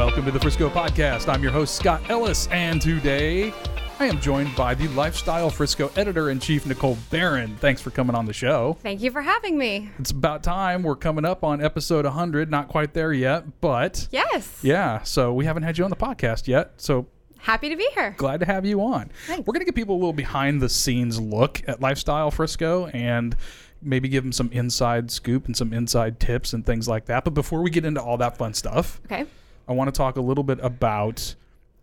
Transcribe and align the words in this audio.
Welcome 0.00 0.24
to 0.24 0.30
the 0.30 0.40
Frisco 0.40 0.70
Podcast. 0.70 1.28
I'm 1.32 1.42
your 1.42 1.52
host, 1.52 1.74
Scott 1.76 2.00
Ellis, 2.08 2.46
and 2.48 2.80
today 2.80 3.52
I 3.98 4.06
am 4.06 4.18
joined 4.18 4.56
by 4.56 4.74
the 4.74 4.88
Lifestyle 4.88 5.50
Frisco 5.50 5.90
editor 5.94 6.30
in 6.30 6.40
chief, 6.40 6.64
Nicole 6.64 6.96
Barron. 7.10 7.54
Thanks 7.56 7.82
for 7.82 7.90
coming 7.90 8.16
on 8.16 8.24
the 8.24 8.32
show. 8.32 8.78
Thank 8.82 9.02
you 9.02 9.10
for 9.10 9.20
having 9.20 9.58
me. 9.58 9.90
It's 9.98 10.10
about 10.10 10.42
time. 10.42 10.82
We're 10.84 10.96
coming 10.96 11.26
up 11.26 11.44
on 11.44 11.62
episode 11.62 12.06
100. 12.06 12.50
Not 12.50 12.68
quite 12.68 12.94
there 12.94 13.12
yet, 13.12 13.60
but 13.60 14.08
Yes. 14.10 14.58
yeah, 14.62 15.02
so 15.02 15.34
we 15.34 15.44
haven't 15.44 15.64
had 15.64 15.76
you 15.76 15.84
on 15.84 15.90
the 15.90 15.96
podcast 15.96 16.48
yet. 16.48 16.72
So 16.78 17.06
Happy 17.38 17.68
to 17.68 17.76
be 17.76 17.86
here. 17.94 18.14
glad 18.16 18.40
to 18.40 18.46
have 18.46 18.64
you 18.64 18.80
on. 18.80 19.10
Thanks. 19.26 19.46
We're 19.46 19.52
going 19.52 19.60
to 19.60 19.66
give 19.66 19.74
people 19.74 19.96
a 19.96 19.98
little 20.00 20.12
behind 20.14 20.62
the 20.62 20.68
scenes 20.70 21.20
look 21.20 21.62
at 21.68 21.80
Lifestyle 21.82 22.30
Frisco 22.30 22.86
and 22.88 23.36
maybe 23.82 24.08
give 24.08 24.24
them 24.24 24.32
some 24.32 24.50
inside 24.52 25.10
scoop 25.10 25.44
and 25.46 25.54
some 25.56 25.72
inside 25.74 26.18
tips 26.20 26.54
and 26.54 26.64
things 26.64 26.88
like 26.88 27.04
that. 27.06 27.24
But 27.24 27.34
before 27.34 27.60
we 27.60 27.68
get 27.70 27.84
into 27.84 28.02
all 28.02 28.16
that 28.16 28.38
fun 28.38 28.54
stuff, 28.54 28.98
Okay. 29.04 29.26
I 29.68 29.72
want 29.72 29.92
to 29.92 29.96
talk 29.96 30.16
a 30.16 30.20
little 30.20 30.44
bit 30.44 30.58
about 30.62 31.34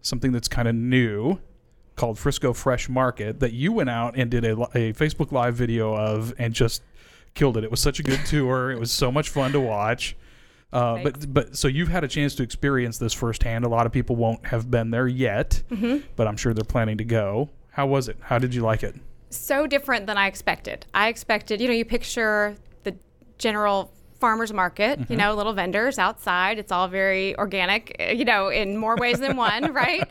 something 0.02 0.32
that's 0.32 0.48
kind 0.48 0.68
of 0.68 0.76
new 0.76 1.40
called 1.96 2.20
Frisco 2.20 2.54
Fresh 2.54 2.90
Market 2.90 3.40
that 3.40 3.54
you 3.54 3.72
went 3.74 3.90
out 3.90 4.16
and 4.16 4.30
did 4.30 4.46
a, 4.46 4.52
a 4.52 4.94
Facebook 4.94 5.32
Live 5.32 5.56
video 5.56 5.96
of 5.96 6.34
and 6.38 6.54
just 6.54 6.84
killed 7.34 7.58
it. 7.58 7.64
It 7.64 7.72
was 7.72 7.82
such 7.82 8.00
a 8.00 8.04
good 8.04 8.20
tour. 8.26 8.72
It 8.72 8.80
was 8.80 8.92
so 8.92 9.12
much 9.12 9.30
fun 9.30 9.52
to 9.54 9.60
watch. 9.60 10.16
Uh, 10.74 11.02
but 11.02 11.34
but 11.34 11.58
so 11.58 11.70
you've 11.70 11.88
had 11.88 12.04
a 12.04 12.08
chance 12.10 12.36
to 12.36 12.44
experience 12.44 12.98
this 12.98 13.14
firsthand. 13.14 13.64
A 13.64 13.70
lot 13.70 13.86
of 13.86 13.94
people 13.94 14.18
won't 14.18 14.46
have 14.48 14.70
been 14.70 14.92
there 14.92 15.08
yet, 15.08 15.64
but 16.16 16.28
I'm 16.28 16.36
sure 16.36 16.54
they're 16.54 16.66
planning 16.66 16.98
to 16.98 17.06
go. 17.06 17.50
How 17.72 17.88
was 17.88 18.10
it? 18.10 18.18
How 18.20 18.38
did 18.38 18.54
you 18.54 18.62
like 18.62 18.84
it? 18.84 18.96
So 19.30 19.66
different 19.66 20.08
than 20.08 20.18
I 20.18 20.28
expected. 20.28 20.86
I 20.94 21.08
expected, 21.08 21.62
you 21.62 21.68
know, 21.68 21.74
you 21.74 21.86
picture 21.86 22.56
the 22.84 22.96
general 23.38 23.92
farmers 24.20 24.52
market, 24.54 25.00
Mm-hmm. 25.00 25.12
you 25.14 25.18
know, 25.18 25.34
little 25.36 25.54
vendors 25.54 25.98
outside. 26.00 26.58
It's 26.60 26.72
all 26.72 26.88
very 26.88 27.38
organic, 27.38 27.96
you 28.16 28.26
know, 28.26 28.50
in 28.50 28.78
more 28.78 28.96
ways 28.96 29.20
than 29.20 29.36
one, 29.38 29.74
right? 29.74 30.08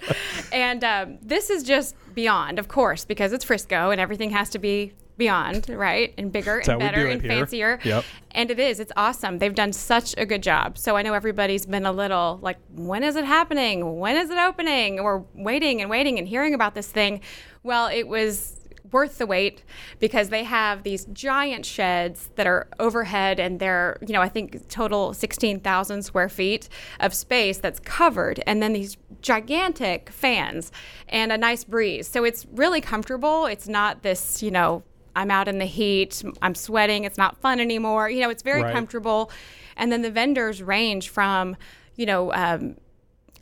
And 0.53 0.83
um, 0.85 1.19
this 1.23 1.51
is 1.51 1.63
just 1.63 1.95
beyond, 2.15 2.59
of 2.59 2.69
course, 2.69 3.05
because 3.05 3.33
it's 3.33 3.45
Frisco 3.45 3.91
and 3.91 4.01
everything 4.01 4.31
has 4.31 4.51
to 4.51 4.59
be 4.59 4.93
beyond, 5.19 5.69
right? 5.71 6.13
And 6.19 6.31
bigger 6.31 6.59
and 6.59 6.79
better 6.79 7.07
and 7.07 7.23
here. 7.23 7.31
fancier. 7.31 7.79
Yep. 7.85 8.05
And 8.33 8.51
it 8.51 8.59
is. 8.59 8.81
It's 8.81 8.93
awesome. 8.97 9.39
They've 9.39 9.55
done 9.55 9.73
such 9.73 10.15
a 10.19 10.27
good 10.27 10.43
job. 10.43 10.77
So 10.77 10.95
I 10.97 11.01
know 11.03 11.15
everybody's 11.15 11.65
been 11.65 11.87
a 11.87 11.93
little 11.93 12.39
like, 12.43 12.59
when 12.75 13.03
is 13.03 13.17
it 13.17 13.25
happening? 13.25 13.99
When 13.99 14.17
is 14.17 14.29
it 14.31 14.37
opening? 14.39 15.03
We're 15.03 15.23
waiting 15.35 15.81
and 15.81 15.89
waiting 15.91 16.19
and 16.19 16.29
hearing 16.29 16.53
about 16.53 16.75
this 16.75 16.89
thing. 16.91 17.23
Well, 17.63 17.87
it 17.89 18.07
was 18.07 18.53
worth 18.93 19.19
the 19.19 19.27
wait 19.27 19.63
because 19.99 20.29
they 20.29 20.45
have 20.45 20.83
these 20.83 21.05
giant 21.07 21.65
sheds 21.67 22.31
that 22.37 22.47
are 22.47 22.69
overhead 22.79 23.41
and 23.41 23.59
they're, 23.61 23.99
you 24.07 24.13
know, 24.13 24.23
I 24.23 24.29
think 24.29 24.69
total 24.69 25.13
16,000 25.15 26.03
square 26.03 26.29
feet 26.29 26.69
of 27.01 27.15
space 27.15 27.59
that's 27.59 27.81
covered. 27.81 28.43
And 28.47 28.63
then 28.63 28.73
these 28.73 28.97
gigantic 29.23 30.11
fans 30.11 30.73
and 31.09 31.33
a 31.33 31.39
nice 31.39 31.65
breeze. 31.65 32.09
So 32.09 32.25
it's 32.25 32.47
really 32.53 32.81
comfortable. 32.81 33.47
It's 33.47 33.69
not 33.69 34.03
this, 34.03 34.43
you 34.43 34.51
know, 34.51 34.83
I'm 35.15 35.31
out 35.31 35.49
in 35.49 35.59
the 35.59 35.65
heat, 35.65 36.23
I'm 36.43 36.55
sweating, 36.55 37.05
it's 37.05 37.17
not 37.17 37.39
fun 37.39 37.59
anymore. 37.59 38.11
You 38.11 38.21
know, 38.21 38.29
it's 38.31 38.43
very 38.43 38.63
Right. 38.63 38.75
comfortable. 38.75 39.31
And 39.77 39.91
then 39.91 40.03
the 40.03 40.11
vendors 40.11 40.63
range 40.63 41.09
from, 41.09 41.57
you 41.97 42.05
know, 42.07 42.33
um, 42.35 42.77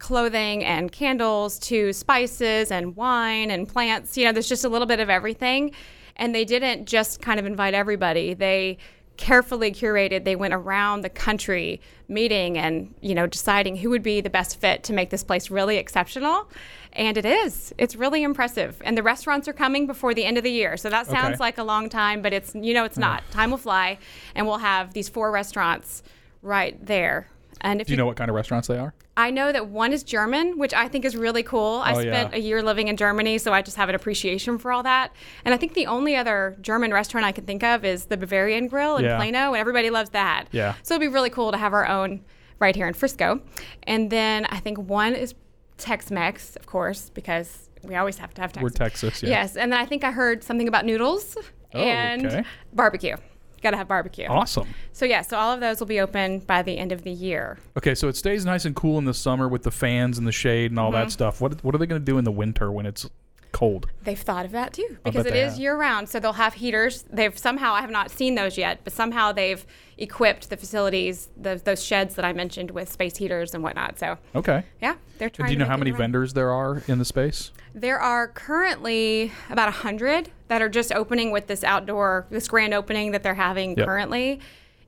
clothing 0.05 0.63
and 0.63 0.93
candles 0.93 1.59
to 1.59 1.91
spices 1.95 2.71
and 2.71 2.95
wine 2.95 3.51
and 3.51 3.67
plants. 3.67 4.19
You 4.19 4.27
know, 4.27 4.33
there's 4.33 4.51
just 4.51 4.63
a 4.63 4.69
little 4.69 4.87
bit 4.87 5.01
of 5.01 5.09
everything. 5.09 5.73
And 6.17 6.35
they 6.35 6.45
didn't 6.45 6.85
just 6.85 7.23
kind 7.23 7.41
of 7.41 7.47
invite 7.47 7.73
everybody. 7.73 8.35
They 8.35 8.77
carefully 9.17 9.73
curated. 9.73 10.25
They 10.25 10.37
went 10.37 10.53
around 10.53 11.01
the 11.01 11.09
country 11.09 11.81
meeting 12.07 12.59
and, 12.59 12.95
you 13.01 13.15
know, 13.15 13.27
deciding 13.27 13.77
who 13.77 13.89
would 13.89 14.03
be 14.03 14.21
the 14.21 14.29
best 14.29 14.61
fit 14.61 14.85
to 14.85 14.93
make 14.93 15.09
this 15.09 15.25
place 15.25 15.49
really 15.49 15.79
exceptional. 15.79 16.51
And 16.93 17.17
it 17.17 17.25
is. 17.25 17.73
It's 17.79 17.97
really 17.97 18.23
impressive. 18.25 18.83
And 18.85 18.99
the 18.99 19.03
restaurants 19.03 19.49
are 19.49 19.55
coming 19.55 19.87
before 19.87 20.13
the 20.13 20.27
end 20.27 20.37
of 20.37 20.45
the 20.45 20.51
year. 20.51 20.77
So 20.77 20.91
that 20.91 21.07
sounds 21.07 21.37
Okay. 21.37 21.41
like 21.41 21.57
a 21.57 21.65
long 21.65 21.89
time, 21.89 22.21
but 22.21 22.35
it's, 22.35 22.55
you 22.55 22.75
know, 22.75 22.85
it's 22.85 22.99
uh-huh. 22.99 23.09
not. 23.09 23.31
Time 23.31 23.51
will 23.53 23.57
fly. 23.57 23.97
And 24.35 24.47
we'll 24.47 24.59
have 24.59 24.93
these 24.93 25.09
four 25.09 25.31
restaurants 25.31 26.03
right 26.43 26.77
there. 26.85 27.29
And 27.63 27.81
if 27.81 27.87
Do 27.87 27.95
you 27.95 27.97
know 27.97 28.05
what 28.05 28.17
kind 28.17 28.29
of 28.29 28.35
restaurants 28.35 28.69
they 28.69 28.77
are? 28.77 28.93
I 29.17 29.31
know 29.31 29.53
that 29.53 29.69
one 29.69 29.93
is 29.93 30.03
German, 30.03 30.59
which 30.59 30.75
I 30.75 30.89
think 30.89 31.05
is 31.05 31.17
really 31.17 31.43
cool. 31.45 31.81
I 31.85 31.93
Oh, 31.93 32.01
spent 32.01 32.33
yeah. 32.33 32.37
a 32.37 32.41
year 32.41 32.63
living 32.63 32.89
in 32.89 32.97
Germany, 32.97 33.39
so 33.39 33.53
I 33.53 33.63
just 33.63 33.77
have 33.77 33.89
an 33.89 33.95
appreciation 33.95 34.59
for 34.59 34.73
all 34.73 34.83
that. 34.83 35.13
And 35.45 35.55
I 35.55 35.57
think 35.57 35.75
the 35.75 35.87
only 35.87 36.17
other 36.17 36.57
German 36.61 36.93
restaurant 36.93 37.25
I 37.25 37.31
can 37.31 37.45
think 37.45 37.63
of 37.63 37.85
is 37.85 38.07
the 38.07 38.17
Bavarian 38.17 38.67
Grill 38.67 38.97
in 38.97 39.05
Yeah. 39.05 39.17
Plano, 39.17 39.49
and 39.53 39.57
everybody 39.57 39.91
loves 39.91 40.11
that. 40.11 40.47
Yeah. 40.51 40.75
So 40.83 40.95
it'd 40.95 41.01
be 41.01 41.13
really 41.13 41.31
cool 41.31 41.53
to 41.53 41.59
have 41.59 41.73
our 41.73 41.87
own 41.87 42.23
right 42.59 42.75
here 42.75 42.89
in 42.89 42.95
Frisco. 42.95 43.41
And 43.85 44.11
then 44.11 44.47
I 44.47 44.59
think 44.59 44.79
one 44.79 45.15
is 45.15 45.35
Tex 45.79 46.11
Mex, 46.11 46.57
of 46.57 46.67
course, 46.67 47.11
because 47.11 47.69
we 47.85 47.95
always 47.95 48.19
have 48.19 48.35
to 48.35 48.41
have 48.41 48.53
Tex 48.53 48.63
Mex. 48.65 48.73
We're 48.81 48.85
Texas, 48.85 49.23
yeah. 49.23 49.29
Yes. 49.29 49.57
And 49.57 49.71
then 49.73 49.79
I 49.79 49.87
think 49.87 50.03
I 50.03 50.11
heard 50.11 50.43
something 50.43 50.67
about 50.67 50.85
noodles 50.85 51.37
Oh, 51.73 51.79
and 51.81 52.27
okay. 52.27 52.45
barbecue. 52.73 53.17
Got 53.65 53.71
to 53.71 53.77
have 53.79 53.89
barbecue. 53.89 54.27
Awesome. 54.27 54.69
So, 54.93 55.07
yeah, 55.07 55.23
so 55.23 55.39
all 55.39 55.51
of 55.53 55.59
those 55.61 55.81
will 55.81 55.87
be 55.87 55.99
open 55.99 56.41
by 56.41 56.61
the 56.63 56.77
end 56.79 56.93
of 56.93 57.03
the 57.03 57.11
year. 57.11 57.59
Okay, 57.79 57.95
so 57.95 58.09
it 58.09 58.15
stays 58.17 58.45
nice 58.45 58.67
and 58.67 58.77
cool 58.77 58.99
in 58.99 59.07
the 59.07 59.15
summer 59.15 59.49
with 59.49 59.63
the 59.63 59.71
fans 59.71 60.19
and 60.19 60.27
the 60.27 60.33
shade 60.33 60.71
and 60.71 60.79
all 60.79 60.93
Mm-hmm. 60.93 61.01
that 61.01 61.11
stuff. 61.11 61.41
What 61.41 61.65
what 61.65 61.75
are 61.75 61.79
they 61.79 61.87
going 61.87 62.01
to 62.01 62.05
do 62.05 62.19
in 62.19 62.25
the 62.25 62.31
winter 62.31 62.71
when 62.71 62.85
it's 62.87 63.09
cold? 63.55 63.87
They've 64.03 64.19
thought 64.19 64.45
of 64.45 64.53
that 64.53 64.75
too 64.75 64.99
because 65.03 65.25
it 65.25 65.35
is 65.35 65.53
have. 65.53 65.61
year 65.61 65.77
round. 65.77 66.11
So 66.11 66.21
they'll 66.21 66.35
have 66.35 66.53
heaters. 66.55 67.05
They've 67.11 67.37
somehow 67.39 67.73
I 67.73 67.81
have 67.81 67.91
not 67.91 68.11
seen 68.11 68.35
those 68.35 68.59
yet, 68.59 68.81
but 68.85 68.93
somehow 68.93 69.33
they've 69.33 69.65
equipped 69.97 70.51
the 70.51 70.57
facilities, 70.59 71.31
the, 71.41 71.59
those 71.65 71.83
sheds 71.83 72.17
that 72.17 72.25
I 72.25 72.33
mentioned 72.35 72.73
with 72.73 72.91
space 72.93 73.17
heaters 73.17 73.55
and 73.55 73.63
whatnot. 73.63 73.99
So 73.99 74.19
Okay. 74.35 74.65
yeah, 74.83 74.97
they're 75.19 75.31
trying. 75.31 75.47
Do 75.49 75.53
you 75.55 75.59
know 75.59 75.65
how 75.67 75.77
many 75.79 75.93
vendors 75.93 76.35
there 76.35 76.51
are 76.51 76.83
in 76.89 76.99
the 76.99 77.05
space? 77.07 77.53
There 77.75 77.99
are 77.99 78.29
currently 78.29 79.33
about 79.49 79.69
a 79.69 79.73
hundred 79.73 80.31
that 80.49 80.61
are 80.61 80.69
just 80.69 80.93
opening 80.93 81.31
with 81.31 81.47
this 81.47 81.65
outdoor, 81.65 82.27
this 82.31 82.49
grand 82.49 82.75
opening 82.75 83.13
that 83.13 83.23
they're 83.23 83.35
having 83.35 83.77
Yep. 83.79 83.87
currently. 83.87 84.41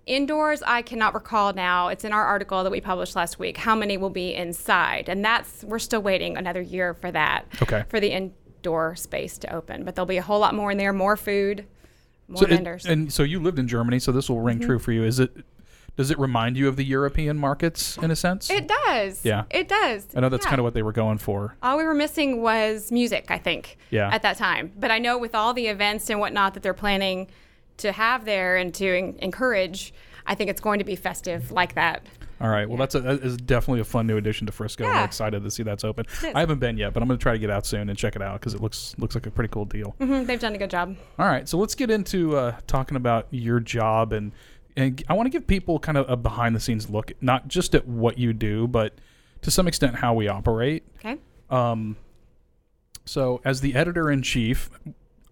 Indoors, 0.07 0.63
I 0.65 0.83
cannot 0.83 1.15
recall 1.15 1.53
now. 1.53 1.89
It's 1.89 2.05
in 2.05 2.13
our 2.13 2.25
article 2.25 2.63
that 2.63 2.71
we 2.71 2.81
published 2.81 3.17
last 3.17 3.41
week. 3.41 3.57
How 3.57 3.75
many 3.75 3.97
will 3.97 4.11
be 4.11 4.35
inside? 4.35 5.09
And 5.09 5.25
that's 5.25 5.65
we're 5.65 5.81
still 5.81 6.01
waiting 6.01 6.37
another 6.37 6.61
year 6.63 6.95
for 6.95 7.11
that. 7.11 7.47
Okay. 7.61 7.83
For 7.89 7.99
the 7.99 8.13
indoor 8.67 8.97
space 8.97 9.39
to 9.39 9.55
open, 9.55 9.85
but 9.85 9.95
there'll 9.95 10.07
be 10.07 10.17
a 10.17 10.23
whole 10.23 10.41
lot 10.41 10.55
more 10.55 10.71
in 10.73 10.79
there, 10.79 10.93
more 10.93 11.17
food, 11.17 11.65
more 12.29 12.39
So 12.43 12.47
vendors. 12.47 12.83
Mm-hmm. 12.83 12.93
and 12.93 13.13
so 13.13 13.23
you 13.23 13.41
lived 13.41 13.59
in 13.61 13.69
Germany, 13.69 14.01
so 14.01 14.11
this 14.11 14.29
will 14.29 14.41
ring 14.41 14.59
true 14.59 14.79
for 14.81 14.91
you. 14.93 15.05
Is 15.05 15.21
it? 15.21 15.31
Does 15.97 16.11
it 16.11 16.19
remind 16.19 16.59
you 16.59 16.69
of 16.69 16.77
the 16.77 16.85
European 16.85 17.39
markets 17.39 17.97
in 17.97 18.11
a 18.11 18.17
sense? 18.17 18.51
it 18.51 18.69
does. 18.69 19.25
Yeah. 19.25 19.45
It 19.51 19.67
does. 19.67 20.07
I 20.15 20.21
know 20.21 20.29
that's 20.29 20.45
Yeah. 20.45 20.51
kind 20.51 20.59
of 20.59 20.65
what 20.65 20.75
they 20.75 20.83
were 20.83 20.93
going 20.93 21.17
for. 21.17 21.57
All 21.63 21.79
we 21.79 21.85
were 21.85 21.95
missing 21.95 22.43
was 22.43 22.93
music, 22.93 23.31
I 23.31 23.39
think, 23.39 23.79
Yeah. 23.91 24.11
at 24.13 24.21
that 24.21 24.37
time. 24.37 24.73
But 24.79 24.91
I 24.91 24.99
know 24.99 25.17
with 25.17 25.35
all 25.35 25.55
the 25.55 25.69
events 25.69 26.11
and 26.11 26.21
whatnot 26.21 26.53
that 26.53 26.63
they're 26.63 26.75
planning 26.75 27.29
to 27.79 27.93
have 27.93 28.27
there 28.27 28.57
and 28.59 28.75
to 28.75 28.87
en- 28.99 29.15
encourage, 29.23 29.95
I 30.27 30.35
think 30.35 30.51
it's 30.51 30.61
going 30.61 30.81
to 30.81 30.85
be 30.85 30.97
festive 30.97 31.51
like 31.51 31.75
that. 31.77 32.03
All 32.41 32.49
right. 32.49 32.69
Well, 32.69 32.77
that's 32.79 32.95
a, 32.95 33.01
that 33.01 33.23
is 33.23 33.37
definitely 33.39 33.81
a 33.81 33.85
fun 33.85 34.07
new 34.07 34.17
addition 34.19 34.47
to 34.47 34.53
Frisco. 34.53 34.85
I'm 34.85 34.95
Yeah. 34.95 35.05
excited 35.05 35.43
to 35.43 35.51
see 35.51 35.63
that's 35.63 35.85
open. 35.85 36.05
I 36.35 36.41
haven't 36.41 36.59
been 36.59 36.77
yet, 36.77 36.93
but 36.93 37.03
I'm 37.03 37.09
going 37.09 37.19
to 37.19 37.23
try 37.23 37.33
to 37.33 37.39
get 37.39 37.49
out 37.51 37.65
soon 37.67 37.89
and 37.89 37.97
check 37.99 38.15
it 38.15 38.23
out 38.23 38.41
because 38.41 38.53
it 38.55 38.61
looks 38.61 38.95
looks 38.99 39.15
like 39.15 39.27
a 39.27 39.31
pretty 39.31 39.49
cool 39.51 39.65
deal. 39.65 39.95
Mhm, 40.01 40.27
They've 40.27 40.39
done 40.41 40.55
a 40.55 40.59
good 40.59 40.71
job. 40.71 40.97
All 41.19 41.27
right, 41.27 41.49
so 41.49 41.57
let's 41.59 41.75
get 41.75 41.91
into 41.91 42.37
uh, 42.37 42.57
talking 42.67 42.97
about 42.97 43.27
your 43.31 43.61
job 43.61 44.13
and 44.13 44.33
and 44.77 45.03
I 45.09 45.15
want 45.15 45.27
to 45.27 45.31
give 45.31 45.47
people 45.47 45.79
kind 45.79 45.97
of 45.97 46.11
a 46.11 46.17
behind 46.19 46.55
the 46.55 46.61
scenes 46.61 46.91
look, 46.91 47.11
not 47.23 47.49
just 47.49 47.75
at 47.75 47.89
what 47.89 48.19
you 48.19 48.35
do, 48.35 48.69
but 48.69 48.93
to 49.41 49.51
some 49.51 49.67
extent 49.67 49.95
how 49.97 50.13
we 50.13 50.29
operate. 50.29 50.85
Okay. 50.99 51.17
Um, 51.49 51.97
so 53.07 53.41
as 53.45 53.63
the 53.63 53.75
editor 53.75 54.11
in 54.11 54.21
chief, 54.21 54.69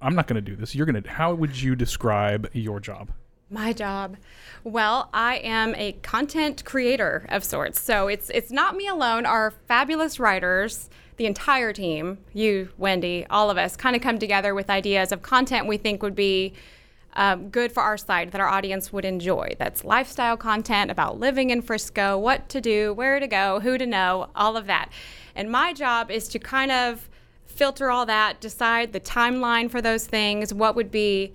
I'm 0.00 0.15
not 0.15 0.26
going 0.28 0.36
to 0.42 0.50
do 0.50 0.56
this. 0.56 0.75
You're 0.75 0.86
going 0.86 1.03
to. 1.03 1.10
How 1.10 1.34
would 1.34 1.60
you 1.60 1.75
describe 1.76 2.48
your 2.54 2.80
job? 2.80 3.10
My 3.50 3.72
job. 3.72 4.16
Well, 4.64 5.10
I 5.12 5.36
am 5.36 5.74
a 5.76 5.92
content 6.02 6.64
creator 6.64 7.26
of 7.28 7.44
sorts. 7.44 7.80
So 7.80 8.08
it's 8.08 8.30
it's 8.30 8.50
not 8.50 8.74
me 8.74 8.88
alone. 8.88 9.26
Our 9.26 9.52
fabulous 9.68 10.18
writers, 10.18 10.88
the 11.18 11.26
entire 11.26 11.72
team, 11.72 12.18
you, 12.32 12.70
Wendy, 12.78 13.26
all 13.28 13.50
of 13.50 13.58
us, 13.58 13.76
kind 13.76 13.94
of 13.94 14.02
come 14.02 14.18
together 14.18 14.54
with 14.54 14.70
ideas 14.70 15.12
of 15.12 15.22
content 15.22 15.66
we 15.66 15.76
think 15.76 16.02
would 16.02 16.14
be 16.14 16.54
um, 17.16 17.48
good 17.50 17.70
for 17.70 17.82
our 17.82 17.96
site 17.96 18.32
that 18.32 18.41
our 18.41 18.48
audience 18.48 18.92
would 18.92 19.04
enjoy. 19.04 19.54
That's 19.58 19.84
lifestyle 19.84 20.36
content 20.36 20.91
about 20.91 21.20
living 21.20 21.50
in 21.50 21.62
Frisco, 21.62 22.18
what 22.18 22.48
to 22.48 22.60
do, 22.60 22.92
where 22.94 23.20
to 23.20 23.26
go, 23.26 23.60
who 23.60 23.78
to 23.78 23.86
know, 23.86 24.30
all 24.34 24.56
of 24.56 24.66
that. 24.66 24.91
And 25.36 25.50
my 25.50 25.72
job 25.72 26.10
is 26.10 26.28
to 26.28 26.38
kind 26.38 26.72
of 26.72 27.08
filter 27.46 27.91
all 27.91 28.06
that, 28.06 28.41
decide 28.41 28.92
the 28.92 29.00
timeline 29.00 29.70
for 29.70 29.80
those 29.80 30.06
things, 30.06 30.52
what 30.52 30.74
would 30.74 30.91
be 30.91 31.34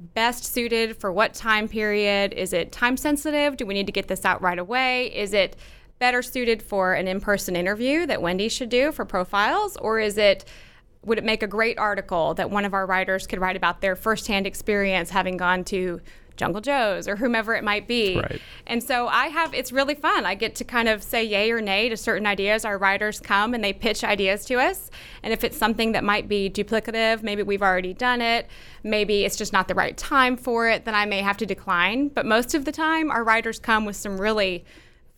best 0.00 0.44
suited 0.44 0.96
for 0.96 1.12
what 1.12 1.34
time 1.34 1.68
period? 1.68 2.32
Is 2.32 2.52
it 2.52 2.72
time 2.72 2.96
sensitive? 2.96 3.56
Do 3.56 3.66
we 3.66 3.74
need 3.74 3.86
to 3.86 3.92
get 3.92 4.08
this 4.08 4.24
out 4.24 4.40
right 4.42 4.58
away? 4.58 5.14
Is 5.14 5.32
it 5.34 5.56
better 5.98 6.22
suited 6.22 6.62
for 6.62 6.94
an 6.94 7.06
in 7.06 7.20
person 7.20 7.54
interview 7.54 8.06
that 8.06 8.22
Wendy 8.22 8.48
should 8.48 8.70
do 8.70 8.90
for 8.90 9.04
profiles? 9.04 9.76
Or 9.76 10.00
is 10.00 10.16
it 10.16 10.44
would 11.02 11.18
it 11.18 11.24
make 11.24 11.42
a 11.42 11.46
great 11.46 11.78
article 11.78 12.34
that 12.34 12.50
one 12.50 12.64
of 12.64 12.74
our 12.74 12.84
writers 12.84 13.26
could 13.26 13.40
write 13.40 13.56
about 13.56 13.80
their 13.80 13.96
firsthand 13.96 14.46
experience 14.46 15.08
having 15.10 15.36
gone 15.36 15.64
to 15.64 16.00
Jungle 16.36 16.60
Joe's 16.60 17.06
or 17.08 17.16
whomever 17.16 17.54
it 17.54 17.62
might 17.64 17.86
be. 17.86 18.16
Right. 18.16 18.40
And 18.66 18.82
so 18.82 19.08
I 19.08 19.26
have, 19.26 19.52
it's 19.54 19.72
really 19.72 19.94
fun. 19.94 20.24
I 20.24 20.34
get 20.34 20.54
to 20.56 20.64
kind 20.64 20.88
of 20.88 21.02
say 21.02 21.22
yay 21.24 21.50
or 21.50 21.60
nay 21.60 21.88
to 21.88 21.96
certain 21.96 22.26
ideas. 22.26 22.64
Our 22.64 22.78
writers 22.78 23.20
come 23.20 23.54
and 23.54 23.62
they 23.62 23.72
pitch 23.72 24.04
ideas 24.04 24.44
to 24.46 24.54
us. 24.56 24.90
And 25.22 25.32
if 25.32 25.44
it's 25.44 25.56
something 25.56 25.92
that 25.92 26.04
might 26.04 26.28
be 26.28 26.48
duplicative, 26.50 27.22
maybe 27.22 27.42
we've 27.42 27.62
already 27.62 27.94
done 27.94 28.20
it, 28.20 28.48
maybe 28.82 29.24
it's 29.24 29.36
just 29.36 29.52
not 29.52 29.68
the 29.68 29.74
right 29.74 29.96
time 29.96 30.36
for 30.36 30.68
it, 30.68 30.84
then 30.84 30.94
I 30.94 31.04
may 31.06 31.20
have 31.22 31.36
to 31.38 31.46
decline. 31.46 32.08
But 32.08 32.26
most 32.26 32.54
of 32.54 32.64
the 32.64 32.72
time, 32.72 33.10
our 33.10 33.24
writers 33.24 33.58
come 33.58 33.84
with 33.84 33.96
some 33.96 34.20
really 34.20 34.64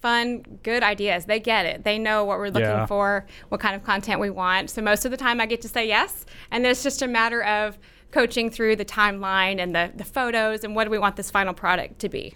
fun, 0.00 0.42
good 0.64 0.82
ideas. 0.82 1.26
They 1.26 1.38
get 1.38 1.64
it. 1.64 1.84
They 1.84 1.96
know 1.96 2.24
what 2.24 2.38
we're 2.38 2.48
looking 2.48 2.62
Yeah. 2.62 2.86
for, 2.86 3.24
what 3.50 3.60
kind 3.60 3.76
of 3.76 3.84
content 3.84 4.20
we 4.20 4.30
want. 4.30 4.68
So 4.70 4.82
most 4.82 5.04
of 5.04 5.12
the 5.12 5.16
time 5.16 5.40
I 5.40 5.46
get 5.46 5.62
to 5.62 5.68
say 5.68 5.86
yes. 5.86 6.26
And 6.50 6.64
then 6.64 6.72
it's 6.72 6.82
just 6.82 7.02
a 7.02 7.06
matter 7.06 7.44
of 7.44 7.78
coaching 8.12 8.50
through 8.50 8.76
the 8.76 8.84
timeline 8.84 9.58
and 9.58 9.74
the, 9.74 9.90
the 9.94 10.04
photos 10.04 10.62
and 10.64 10.76
what 10.76 10.84
do 10.84 10.90
we 10.90 10.98
want 10.98 11.16
this 11.16 11.30
final 11.30 11.52
product 11.54 11.98
to 12.00 12.08
be. 12.08 12.34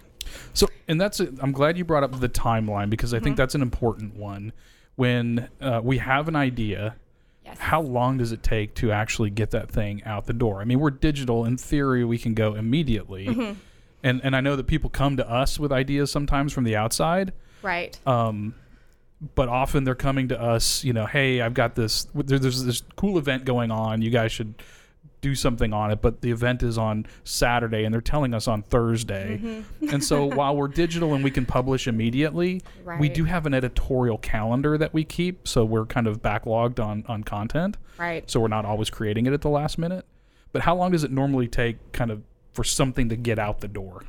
So, 0.53 0.67
and 0.89 0.99
that's, 0.99 1.21
i 1.21 1.27
I'm 1.39 1.53
glad 1.53 1.77
you 1.77 1.85
brought 1.85 2.03
up 2.03 2.19
the 2.19 2.27
timeline 2.29 2.89
because 2.89 3.13
I 3.13 3.19
think 3.19 3.27
Mm-hmm. 3.33 3.35
that's 3.35 3.55
an 3.55 3.61
important 3.61 4.15
one. 4.17 4.51
When 4.95 5.47
uh, 5.61 5.79
we 5.83 5.99
have 5.99 6.27
an 6.27 6.35
idea, 6.35 6.95
Yes. 7.45 7.59
how 7.59 7.79
long 7.79 8.17
does 8.17 8.33
it 8.33 8.43
take 8.43 8.73
to 8.75 8.91
actually 8.91 9.29
get 9.29 9.51
that 9.51 9.71
thing 9.71 10.03
out 10.03 10.25
the 10.25 10.33
door? 10.33 10.59
I 10.59 10.65
mean, 10.65 10.81
we're 10.81 10.89
digital. 10.89 11.45
In 11.45 11.55
theory, 11.55 12.03
we 12.03 12.17
can 12.17 12.33
go 12.33 12.55
immediately. 12.55 13.27
Mm-hmm. 13.27 13.53
And, 14.03 14.21
and 14.23 14.35
I 14.35 14.41
know 14.41 14.57
that 14.57 14.67
people 14.67 14.89
come 14.89 15.15
to 15.17 15.29
us 15.29 15.57
with 15.57 15.71
ideas 15.71 16.11
sometimes 16.11 16.51
from 16.51 16.65
the 16.65 16.75
outside. 16.75 17.31
Right. 17.63 17.97
um, 18.05 18.53
but 19.33 19.49
often 19.49 19.83
they're 19.83 19.95
coming 19.95 20.27
to 20.27 20.39
us, 20.39 20.83
you 20.83 20.93
know, 20.93 21.05
hey, 21.07 21.41
I've 21.41 21.55
got 21.55 21.73
this, 21.73 22.05
there, 22.13 22.37
there's 22.37 22.63
this 22.63 22.83
cool 22.95 23.17
event 23.17 23.45
going 23.45 23.71
on. 23.71 24.01
You 24.03 24.11
guys 24.11 24.31
should 24.31 24.53
do 25.21 25.35
something 25.35 25.73
on 25.73 25.91
it. 25.91 26.01
But 26.01 26.21
the 26.21 26.31
event 26.31 26.63
is 26.63 26.77
on 26.77 27.05
Saturday 27.23 27.83
and 27.83 27.93
they're 27.93 28.01
telling 28.01 28.33
us 28.33 28.47
on 28.47 28.61
Thursday. 28.61 29.39
Mm-hmm. 29.41 29.89
and 29.89 30.03
so 30.03 30.25
while 30.25 30.55
we're 30.55 30.67
digital 30.67 31.13
and 31.13 31.23
we 31.23 31.31
can 31.31 31.45
publish 31.45 31.87
immediately, 31.87 32.61
we 32.99 33.09
do 33.09 33.23
have 33.25 33.45
an 33.45 33.53
editorial 33.53 34.17
calendar 34.17 34.77
that 34.77 34.93
we 34.93 35.03
keep. 35.03 35.47
So 35.47 35.65
we're 35.65 35.85
kind 35.85 36.07
of 36.07 36.21
backlogged 36.21 36.83
on, 36.83 37.03
on 37.07 37.23
content. 37.23 37.77
Right. 37.97 38.29
So 38.29 38.39
we're 38.39 38.47
not 38.47 38.65
always 38.65 38.89
creating 38.89 39.25
it 39.25 39.33
at 39.33 39.41
the 39.41 39.49
last 39.49 39.77
minute. 39.77 40.05
But 40.51 40.61
how 40.61 40.75
long 40.75 40.91
does 40.91 41.03
it 41.03 41.11
normally 41.11 41.47
take 41.47 41.91
kind 41.91 42.11
of 42.11 42.23
for 42.53 42.63
something 42.63 43.09
to 43.09 43.15
get 43.15 43.37
out 43.37 43.59
the 43.59 43.67
door? 43.67 44.03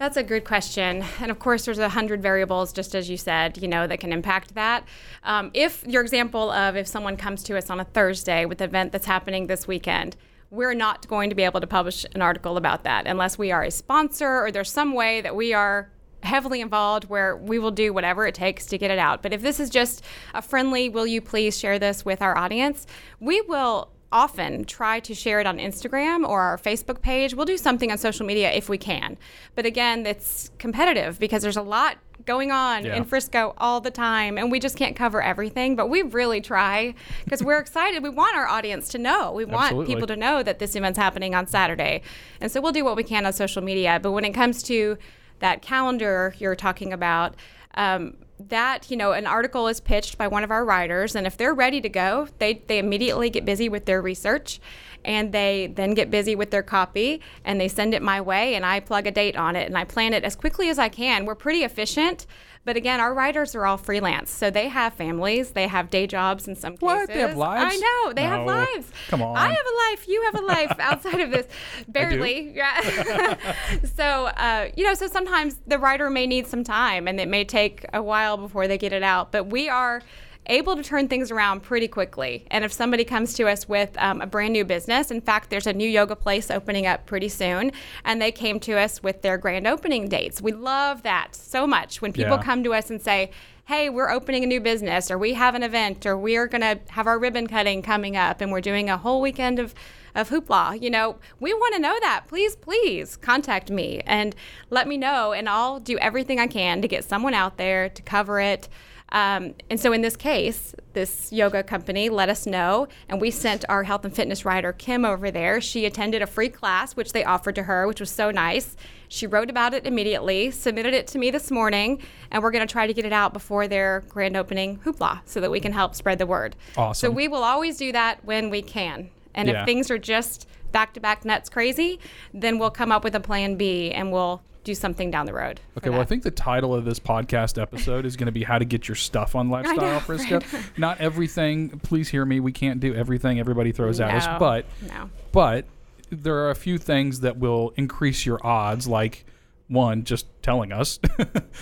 That's 0.00 0.16
a 0.16 0.22
good 0.22 0.46
question. 0.46 1.04
And 1.20 1.30
of 1.30 1.38
course, 1.38 1.66
there's 1.66 1.78
a 1.78 1.90
hundred 1.90 2.22
variables, 2.22 2.72
just 2.72 2.94
as 2.94 3.10
you 3.10 3.18
said, 3.18 3.58
you 3.60 3.68
know, 3.68 3.86
that 3.86 4.00
can 4.00 4.14
impact 4.14 4.54
that. 4.54 4.84
Um, 5.24 5.50
if 5.52 5.86
your 5.86 6.00
example 6.00 6.50
of 6.50 6.74
if 6.74 6.86
someone 6.86 7.18
comes 7.18 7.42
to 7.42 7.58
us 7.58 7.68
on 7.68 7.80
a 7.80 7.84
Thursday 7.84 8.46
with 8.46 8.62
an 8.62 8.70
event 8.70 8.92
that's 8.92 9.04
happening 9.04 9.46
this 9.46 9.68
weekend, 9.68 10.16
we're 10.50 10.72
not 10.72 11.06
going 11.06 11.28
to 11.28 11.36
be 11.36 11.42
able 11.42 11.60
to 11.60 11.66
publish 11.66 12.06
an 12.14 12.22
article 12.22 12.56
about 12.56 12.82
that 12.84 13.06
unless 13.06 13.36
we 13.36 13.52
are 13.52 13.62
a 13.62 13.70
sponsor 13.70 14.40
or 14.40 14.50
there's 14.50 14.72
some 14.72 14.94
way 14.94 15.20
that 15.20 15.36
we 15.36 15.52
are 15.52 15.92
heavily 16.22 16.62
involved 16.62 17.04
where 17.10 17.36
we 17.36 17.58
will 17.58 17.70
do 17.70 17.92
whatever 17.92 18.26
it 18.26 18.34
takes 18.34 18.64
to 18.68 18.78
get 18.78 18.90
it 18.90 18.98
out. 18.98 19.22
But 19.22 19.34
if 19.34 19.42
this 19.42 19.60
is 19.60 19.68
just 19.68 20.02
a 20.32 20.40
friendly, 20.40 20.88
will 20.88 21.06
you 21.06 21.20
please 21.20 21.58
share 21.58 21.78
this 21.78 22.06
with 22.06 22.22
our 22.22 22.38
audience, 22.38 22.86
we 23.20 23.42
will 23.42 23.90
often 24.12 24.64
try 24.64 24.98
to 25.00 25.14
share 25.14 25.40
it 25.40 25.46
on 25.46 25.58
Instagram 25.58 26.28
or 26.28 26.40
our 26.40 26.58
Facebook 26.58 27.00
page. 27.00 27.34
We'll 27.34 27.46
do 27.46 27.56
something 27.56 27.92
on 27.92 27.98
social 27.98 28.26
media 28.26 28.50
if 28.52 28.68
we 28.68 28.76
can. 28.78 29.16
But 29.54 29.66
again, 29.66 30.04
it's 30.06 30.50
competitive 30.58 31.18
because 31.18 31.42
there's 31.42 31.56
a 31.56 31.62
lot 31.62 31.96
going 32.26 32.50
on 32.50 32.84
Yeah. 32.84 32.96
in 32.96 33.04
Frisco 33.04 33.54
all 33.56 33.80
the 33.80 33.90
time 33.90 34.36
and 34.36 34.50
we 34.50 34.58
just 34.60 34.76
can't 34.76 34.94
cover 34.96 35.22
everything, 35.22 35.74
but 35.76 35.88
we 35.88 36.02
really 36.02 36.40
try 36.40 36.94
because 37.24 37.42
we're 37.42 37.58
excited. 37.66 38.02
We 38.02 38.10
want 38.10 38.36
our 38.36 38.46
audience 38.46 38.88
to 38.90 38.98
know. 38.98 39.32
We 39.32 39.44
want 39.44 39.66
Absolutely. 39.66 39.94
people 39.94 40.06
to 40.08 40.16
know 40.16 40.42
that 40.42 40.58
this 40.58 40.74
event's 40.76 40.98
happening 40.98 41.34
on 41.34 41.46
Saturday. 41.46 42.02
And 42.40 42.50
so 42.50 42.60
we'll 42.60 42.72
do 42.72 42.84
what 42.84 42.96
we 42.96 43.04
can 43.04 43.24
on 43.26 43.32
social 43.32 43.62
media, 43.62 44.00
but 44.02 44.10
when 44.12 44.24
it 44.24 44.32
comes 44.32 44.62
to 44.64 44.98
that 45.38 45.62
calendar 45.62 46.34
you're 46.38 46.56
talking 46.56 46.92
about, 46.92 47.36
um, 47.74 48.16
that 48.48 48.90
you 48.90 48.96
know 48.96 49.12
an 49.12 49.26
article 49.26 49.68
is 49.68 49.80
pitched 49.80 50.16
by 50.16 50.26
one 50.26 50.42
of 50.44 50.50
our 50.50 50.64
writers 50.64 51.14
and 51.14 51.26
if 51.26 51.36
they're 51.36 51.54
ready 51.54 51.80
to 51.80 51.88
go 51.88 52.28
they, 52.38 52.54
they 52.66 52.78
immediately 52.78 53.30
get 53.30 53.44
busy 53.44 53.68
with 53.68 53.84
their 53.84 54.00
research 54.00 54.60
and 55.04 55.32
they 55.32 55.72
then 55.74 55.94
get 55.94 56.10
busy 56.10 56.34
with 56.34 56.50
their 56.50 56.62
copy 56.62 57.20
and 57.44 57.60
they 57.60 57.68
send 57.68 57.94
it 57.94 58.02
my 58.02 58.20
way 58.20 58.54
and 58.54 58.64
i 58.66 58.78
plug 58.80 59.06
a 59.06 59.10
date 59.10 59.36
on 59.36 59.56
it 59.56 59.66
and 59.66 59.76
i 59.78 59.84
plan 59.84 60.12
it 60.12 60.24
as 60.24 60.36
quickly 60.36 60.68
as 60.68 60.78
i 60.78 60.88
can. 60.88 61.24
We're 61.24 61.34
pretty 61.34 61.62
efficient 61.64 62.26
but 62.62 62.76
again 62.76 63.00
our 63.00 63.14
writers 63.14 63.54
are 63.54 63.64
all 63.64 63.78
freelance 63.78 64.30
so 64.30 64.50
they 64.50 64.68
have 64.68 64.92
families 64.92 65.52
they 65.52 65.66
have 65.66 65.88
day 65.88 66.06
jobs 66.06 66.46
in 66.46 66.54
some 66.54 66.76
What? 66.76 67.08
cases 67.08 67.14
They 67.14 67.20
have 67.20 67.36
lives? 67.36 67.74
i 67.74 67.76
know 67.78 68.12
they 68.12 68.22
have 68.24 68.46
lives. 68.46 68.92
Come 69.08 69.22
on. 69.22 69.36
i 69.36 69.48
have 69.48 69.56
a 69.56 69.90
life 69.90 70.06
you 70.08 70.22
have 70.24 70.34
a 70.34 70.44
life 70.44 70.76
outside 70.78 71.20
of 71.20 71.30
this. 71.30 71.46
Barely 71.88 72.52
yeah. 72.54 73.36
So 73.94 74.04
uh, 74.26 74.68
you 74.76 74.84
know 74.84 74.94
so 74.94 75.06
sometimes 75.06 75.56
the 75.66 75.78
writer 75.78 76.10
may 76.10 76.26
need 76.26 76.46
some 76.46 76.64
time 76.64 77.08
and 77.08 77.18
it 77.20 77.28
may 77.28 77.44
take 77.44 77.86
a 77.94 78.02
while 78.02 78.36
before 78.36 78.68
they 78.68 78.76
get 78.78 78.92
it 78.92 79.02
out 79.02 79.32
but 79.32 79.44
we 79.46 79.68
are 79.68 80.02
able 80.50 80.76
to 80.76 80.82
turn 80.82 81.08
things 81.08 81.30
around 81.30 81.62
pretty 81.62 81.88
quickly 81.88 82.44
and 82.50 82.64
if 82.64 82.72
somebody 82.72 83.04
comes 83.04 83.32
to 83.34 83.48
us 83.48 83.68
with 83.68 83.96
um, 83.98 84.20
a 84.20 84.26
brand 84.26 84.52
new 84.52 84.64
business 84.64 85.10
in 85.10 85.20
fact 85.20 85.48
there's 85.48 85.66
a 85.66 85.72
new 85.72 85.88
yoga 85.88 86.16
place 86.16 86.50
opening 86.50 86.86
up 86.86 87.06
pretty 87.06 87.28
soon 87.28 87.72
and 88.04 88.20
they 88.20 88.32
came 88.32 88.60
to 88.60 88.72
us 88.78 89.02
with 89.02 89.22
their 89.22 89.38
grand 89.38 89.66
opening 89.66 90.08
dates 90.08 90.42
we 90.42 90.52
love 90.52 91.02
that 91.02 91.34
so 91.34 91.66
much 91.66 92.02
when 92.02 92.12
people 92.12 92.36
Yeah. 92.36 92.42
come 92.42 92.62
to 92.64 92.74
us 92.74 92.90
and 92.90 93.00
say 93.00 93.30
hey, 93.66 93.88
we're 93.88 94.10
opening 94.10 94.42
a 94.42 94.48
new 94.48 94.60
business, 94.60 95.12
or 95.12 95.16
we 95.16 95.32
have 95.34 95.54
an 95.54 95.62
event, 95.62 96.04
or 96.04 96.16
we're 96.16 96.48
going 96.48 96.60
to 96.60 96.76
have 96.88 97.06
our 97.06 97.20
ribbon 97.20 97.46
cutting 97.46 97.82
coming 97.82 98.16
up, 98.16 98.40
and 98.40 98.50
we're 98.50 98.60
doing 98.60 98.90
a 98.90 98.96
whole 98.96 99.20
weekend 99.20 99.60
of, 99.60 99.72
of 100.16 100.28
hoopla. 100.28 100.82
You 100.82 100.90
know, 100.90 101.18
we 101.38 101.54
want 101.54 101.76
to 101.76 101.80
know 101.80 101.96
that. 102.00 102.24
Please, 102.26 102.56
please 102.56 103.16
contact 103.16 103.70
me 103.70 104.00
and 104.06 104.34
let 104.70 104.88
me 104.88 104.96
know, 104.96 105.32
and 105.32 105.48
I'll 105.48 105.78
do 105.78 105.96
everything 105.98 106.40
I 106.40 106.48
can 106.48 106.82
to 106.82 106.88
get 106.88 107.04
someone 107.04 107.32
out 107.32 107.58
there 107.58 107.88
to 107.88 108.02
cover 108.02 108.40
it. 108.40 108.68
Um, 109.12 109.54
and 109.68 109.80
so 109.80 109.92
in 109.92 110.02
this 110.02 110.16
case, 110.16 110.74
this 110.92 111.32
yoga 111.32 111.62
company 111.62 112.08
let 112.08 112.28
us 112.28 112.46
know, 112.46 112.86
and 113.08 113.20
we 113.20 113.30
sent 113.30 113.64
our 113.68 113.82
health 113.82 114.04
and 114.04 114.14
fitness 114.14 114.44
writer, 114.44 114.72
Kim, 114.72 115.04
over 115.04 115.30
there. 115.30 115.60
She 115.60 115.84
attended 115.84 116.22
a 116.22 116.26
free 116.26 116.48
class, 116.48 116.94
which 116.94 117.12
they 117.12 117.24
offered 117.24 117.54
to 117.56 117.64
her, 117.64 117.86
which 117.86 118.00
was 118.00 118.10
so 118.10 118.30
nice. 118.30 118.76
She 119.08 119.26
wrote 119.26 119.50
about 119.50 119.74
it 119.74 119.86
immediately, 119.86 120.52
submitted 120.52 120.94
it 120.94 121.08
to 121.08 121.18
me 121.18 121.30
this 121.32 121.50
morning, 121.50 122.00
and 122.30 122.42
we're 122.42 122.52
going 122.52 122.66
to 122.66 122.72
try 122.72 122.86
to 122.86 122.94
get 122.94 123.04
it 123.04 123.12
out 123.12 123.32
before 123.32 123.66
their 123.66 124.04
grand 124.08 124.36
opening 124.36 124.78
hoopla 124.78 125.20
so 125.24 125.40
that 125.40 125.50
we 125.50 125.58
can 125.58 125.72
help 125.72 125.94
spread 125.96 126.18
the 126.18 126.26
word. 126.26 126.54
Awesome. 126.76 127.08
So 127.08 127.10
we 127.14 127.26
will 127.26 127.42
always 127.42 127.76
do 127.76 127.90
that 127.92 128.24
when 128.24 128.50
we 128.50 128.62
can. 128.62 129.10
And 129.34 129.48
Yeah. 129.48 129.60
if 129.60 129.66
things 129.66 129.90
are 129.90 129.98
just 129.98 130.46
back 130.70 130.94
to 130.94 131.00
back 131.00 131.24
nuts 131.24 131.48
crazy, 131.48 131.98
then 132.32 132.58
we'll 132.58 132.70
come 132.70 132.92
up 132.92 133.02
with 133.02 133.16
a 133.16 133.20
plan 133.20 133.56
B 133.56 133.90
and 133.90 134.12
we'll 134.12 134.42
do 134.64 134.74
something 134.74 135.10
down 135.10 135.26
the 135.26 135.32
road. 135.32 135.60
Okay, 135.78 135.90
well, 135.90 136.00
I 136.00 136.04
think 136.04 136.22
the 136.22 136.30
title 136.30 136.74
of 136.74 136.84
this 136.84 136.98
podcast 136.98 137.60
episode 137.60 138.04
is 138.04 138.16
going 138.16 138.26
to 138.26 138.32
be 138.32 138.44
How 138.44 138.58
to 138.58 138.64
Get 138.64 138.88
Your 138.88 138.94
Stuff 138.94 139.34
on 139.34 139.48
Lifestyle 139.50 139.76
know, 139.76 140.00
Frisco. 140.00 140.40
Not 140.76 141.00
everything, 141.00 141.80
please 141.80 142.08
hear 142.08 142.24
me, 142.24 142.40
we 142.40 142.52
can't 142.52 142.80
do 142.80 142.94
everything 142.94 143.40
everybody 143.40 143.72
throws 143.72 144.00
at 144.00 144.14
us, 144.14 144.38
but 144.38 144.66
no. 144.86 145.10
but 145.32 145.64
there 146.10 146.36
are 146.36 146.50
a 146.50 146.54
few 146.54 146.76
things 146.78 147.20
that 147.20 147.38
will 147.38 147.72
increase 147.76 148.26
your 148.26 148.44
odds 148.44 148.86
like 148.86 149.24
one, 149.68 150.04
just 150.04 150.26
telling 150.42 150.72
us. 150.72 150.98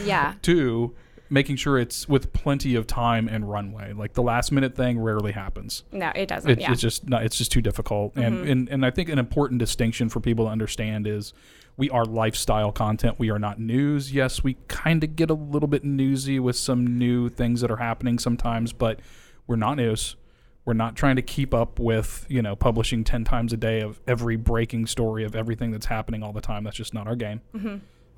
Yeah. 0.05 0.35
Two, 0.43 0.95
making 1.31 1.57
sure 1.57 1.79
it's 1.79 2.09
with 2.09 2.33
plenty 2.33 2.75
of 2.75 2.87
time 2.87 3.29
and 3.29 3.49
runway. 3.51 3.93
Like 3.93 4.15
the 4.15 4.23
last 4.23 4.51
minute 4.53 4.75
thing 4.75 4.99
rarely 4.99 5.33
happens. 5.33 5.85
No, 5.93 6.11
it 6.15 6.27
doesn't. 6.27 6.51
It, 6.51 6.61
yeah. 6.61 6.73
It's 6.73 6.81
just 6.81 7.09
not. 7.09 7.25
It's 7.25 7.37
just 7.37 7.53
too 7.53 7.61
difficult. 7.61 8.17
And, 8.17 8.49
and 8.49 8.69
and 8.69 8.87
I 8.87 8.91
think 8.91 9.09
an 9.09 9.19
important 9.19 9.59
distinction 9.59 10.09
for 10.09 10.21
people 10.21 10.47
to 10.47 10.51
understand 10.51 11.07
is 11.07 11.33
we 11.77 11.91
are 11.91 12.05
lifestyle 12.05 12.73
content. 12.73 13.19
We 13.19 13.31
are 13.31 13.39
not 13.39 13.61
news. 13.61 14.13
Yes, 14.13 14.43
we 14.43 14.57
kind 14.69 15.05
of 15.05 15.17
get 15.17 15.31
a 15.31 15.35
little 15.35 15.69
bit 15.69 15.85
newsy 15.85 16.41
with 16.41 16.57
some 16.57 16.99
new 16.99 17.29
things 17.29 17.61
that 17.61 17.71
are 17.71 17.77
happening 17.77 18.19
sometimes, 18.19 18.73
but 18.73 19.01
we're 19.47 19.57
not 19.57 19.77
news. 19.77 20.17
We're 20.65 20.75
not 20.75 20.97
trying 20.97 21.17
to 21.17 21.23
keep 21.23 21.55
up 21.55 21.79
with 21.79 22.27
you 22.29 22.43
know 22.43 22.57
publishing 22.57 23.05
ten 23.05 23.25
times 23.25 23.53
a 23.53 23.57
day 23.57 23.81
of 23.81 24.01
every 24.07 24.37
breaking 24.37 24.87
story 24.87 25.25
of 25.25 25.37
everything 25.37 25.71
that's 25.71 25.87
happening 25.87 26.23
all 26.23 26.33
the 26.33 26.41
time. 26.41 26.65
That's 26.65 26.77
just 26.77 26.93
not 26.95 27.07
our 27.07 27.17
game. 27.17 27.41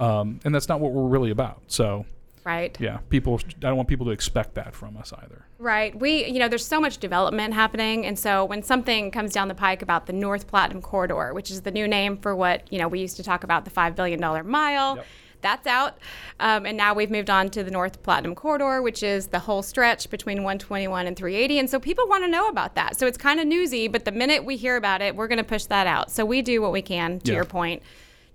Um, 0.01 0.41
and 0.45 0.55
that's 0.55 0.69
not 0.69 0.81
what 0.81 0.93
we're 0.93 1.07
really 1.07 1.31
about. 1.31 1.63
So 1.67 2.07
right. 2.51 2.77
yeah, 2.81 2.99
people. 3.09 3.41
I 3.47 3.59
don't 3.61 3.77
want 3.77 3.89
people 3.89 4.07
to 4.07 4.13
expect 4.13 4.55
that 4.55 4.75
from 4.75 4.97
us 4.97 5.13
either. 5.23 5.45
Right. 5.59 5.99
We, 5.99 6.27
you 6.27 6.39
know, 6.39 6.49
there's 6.49 6.67
so 6.67 6.81
much 6.81 6.99
development 6.99 7.55
happening. 7.55 8.07
And 8.07 8.19
so 8.19 8.45
when 8.45 8.63
something 8.63 9.11
comes 9.11 9.33
down 9.33 9.49
the 9.49 9.55
pike 9.55 9.83
about 9.83 10.07
the 10.07 10.13
North 10.13 10.47
Platinum 10.47 10.81
Corridor, 10.83 11.33
which 11.35 11.51
is 11.51 11.63
the 11.63 11.71
new 11.71 11.87
name 11.87 12.17
for 12.17 12.35
what, 12.35 12.71
you 12.73 12.79
know, 12.79 12.89
we 12.89 13.01
used 13.01 13.17
to 13.17 13.23
talk 13.23 13.45
about 13.45 13.65
the 13.65 13.71
$5 13.71 13.95
billion 13.95 14.21
mile, 14.49 14.97
Yep. 14.97 15.07
that's 15.43 15.67
out. 15.67 15.99
Um, 16.39 16.65
and 16.67 16.77
now 16.77 16.95
we've 16.95 17.11
moved 17.11 17.29
on 17.31 17.51
to 17.51 17.63
the 17.65 17.71
North 17.71 18.03
Platinum 18.03 18.35
Corridor, 18.35 18.81
which 18.83 19.03
is 19.03 19.29
the 19.29 19.39
whole 19.41 19.63
stretch 19.63 20.09
between 20.11 20.39
121 20.39 21.07
and 21.07 21.17
380. 21.17 21.59
And 21.59 21.69
so 21.71 21.79
people 21.81 22.09
want 22.09 22.25
to 22.25 22.29
know 22.31 22.49
about 22.49 22.75
that. 22.77 22.97
So 22.99 23.07
it's 23.07 23.19
kind 23.19 23.39
of 23.41 23.47
newsy, 23.47 23.87
but 23.89 24.05
the 24.05 24.13
minute 24.13 24.45
we 24.45 24.57
hear 24.57 24.77
about 24.77 25.03
it, 25.03 25.15
we're 25.17 25.29
going 25.29 25.39
to 25.39 25.45
push 25.45 25.65
that 25.67 25.87
out. 25.87 26.11
So 26.11 26.25
we 26.25 26.41
do 26.43 26.61
what 26.63 26.73
we 26.73 26.83
can, 26.83 27.21
to 27.21 27.33
Yeah. 27.33 27.37
your 27.37 27.45
point, 27.45 27.83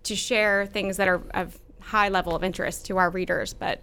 to 0.03 0.15
share 0.15 0.65
things 0.67 0.98
that 0.98 1.07
are 1.07 1.22
of 1.34 1.57
high 1.79 2.10
level 2.10 2.36
of 2.36 2.43
interest 2.43 2.86
to 2.88 2.98
our 2.98 3.10
readers. 3.12 3.53
But 3.53 3.81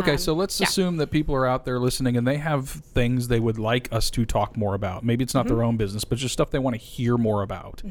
Okay, 0.00 0.16
so 0.16 0.32
let's 0.34 0.60
Um, 0.60 0.64
yeah. 0.64 0.68
assume 0.68 0.96
that 0.98 1.10
people 1.10 1.34
are 1.34 1.46
out 1.46 1.64
there 1.64 1.78
listening 1.78 2.16
and 2.16 2.26
they 2.26 2.36
have 2.38 2.68
things 2.68 3.28
they 3.28 3.40
would 3.40 3.58
like 3.58 3.88
us 3.92 4.10
to 4.10 4.24
talk 4.24 4.56
more 4.56 4.74
about. 4.74 5.04
Maybe 5.04 5.22
it's 5.24 5.34
not 5.34 5.46
Mm-hmm. 5.46 5.54
their 5.54 5.64
own 5.64 5.76
business, 5.76 6.04
but 6.04 6.18
just 6.18 6.32
stuff 6.32 6.50
they 6.50 6.58
want 6.58 6.74
to 6.74 6.80
hear 6.80 7.16
more 7.16 7.42
about. 7.42 7.82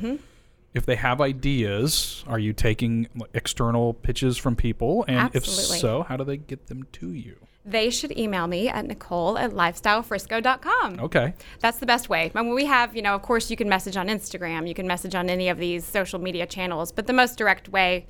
if 0.73 0.85
they 0.85 0.95
have 0.95 1.19
ideas, 1.21 2.23
are 2.27 2.37
you 2.37 2.53
taking 2.53 3.07
external 3.33 3.93
pitches 3.93 4.37
from 4.37 4.55
people? 4.55 5.03
And 5.07 5.33
if 5.35 5.45
so, 5.45 6.03
how 6.03 6.17
do 6.17 6.23
they 6.23 6.37
get 6.37 6.67
them 6.67 6.85
to 6.93 7.11
you? 7.13 7.35
They 7.65 7.89
should 7.89 8.17
email 8.17 8.47
me 8.47 8.69
at 8.69 8.85
nicole 8.85 9.37
at 9.37 9.51
lifestylefrisco.com. 9.51 10.99
Okay. 11.01 11.33
That's 11.59 11.79
the 11.79 11.85
best 11.85 12.09
way. 12.09 12.31
And 12.33 12.49
we 12.53 12.65
have, 12.65 12.95
you 12.95 13.01
know, 13.01 13.15
of 13.15 13.21
course, 13.21 13.49
you 13.49 13.57
can 13.57 13.67
message 13.69 13.97
on 13.97 14.07
Instagram, 14.07 14.67
you 14.67 14.73
can 14.73 14.87
message 14.87 15.15
on 15.15 15.29
any 15.29 15.49
of 15.49 15.57
these 15.57 15.83
social 15.85 16.19
media 16.19 16.45
channels, 16.45 16.91
but 16.91 17.07
the 17.07 17.13
most 17.13 17.37
direct 17.37 17.69
way 17.69 18.05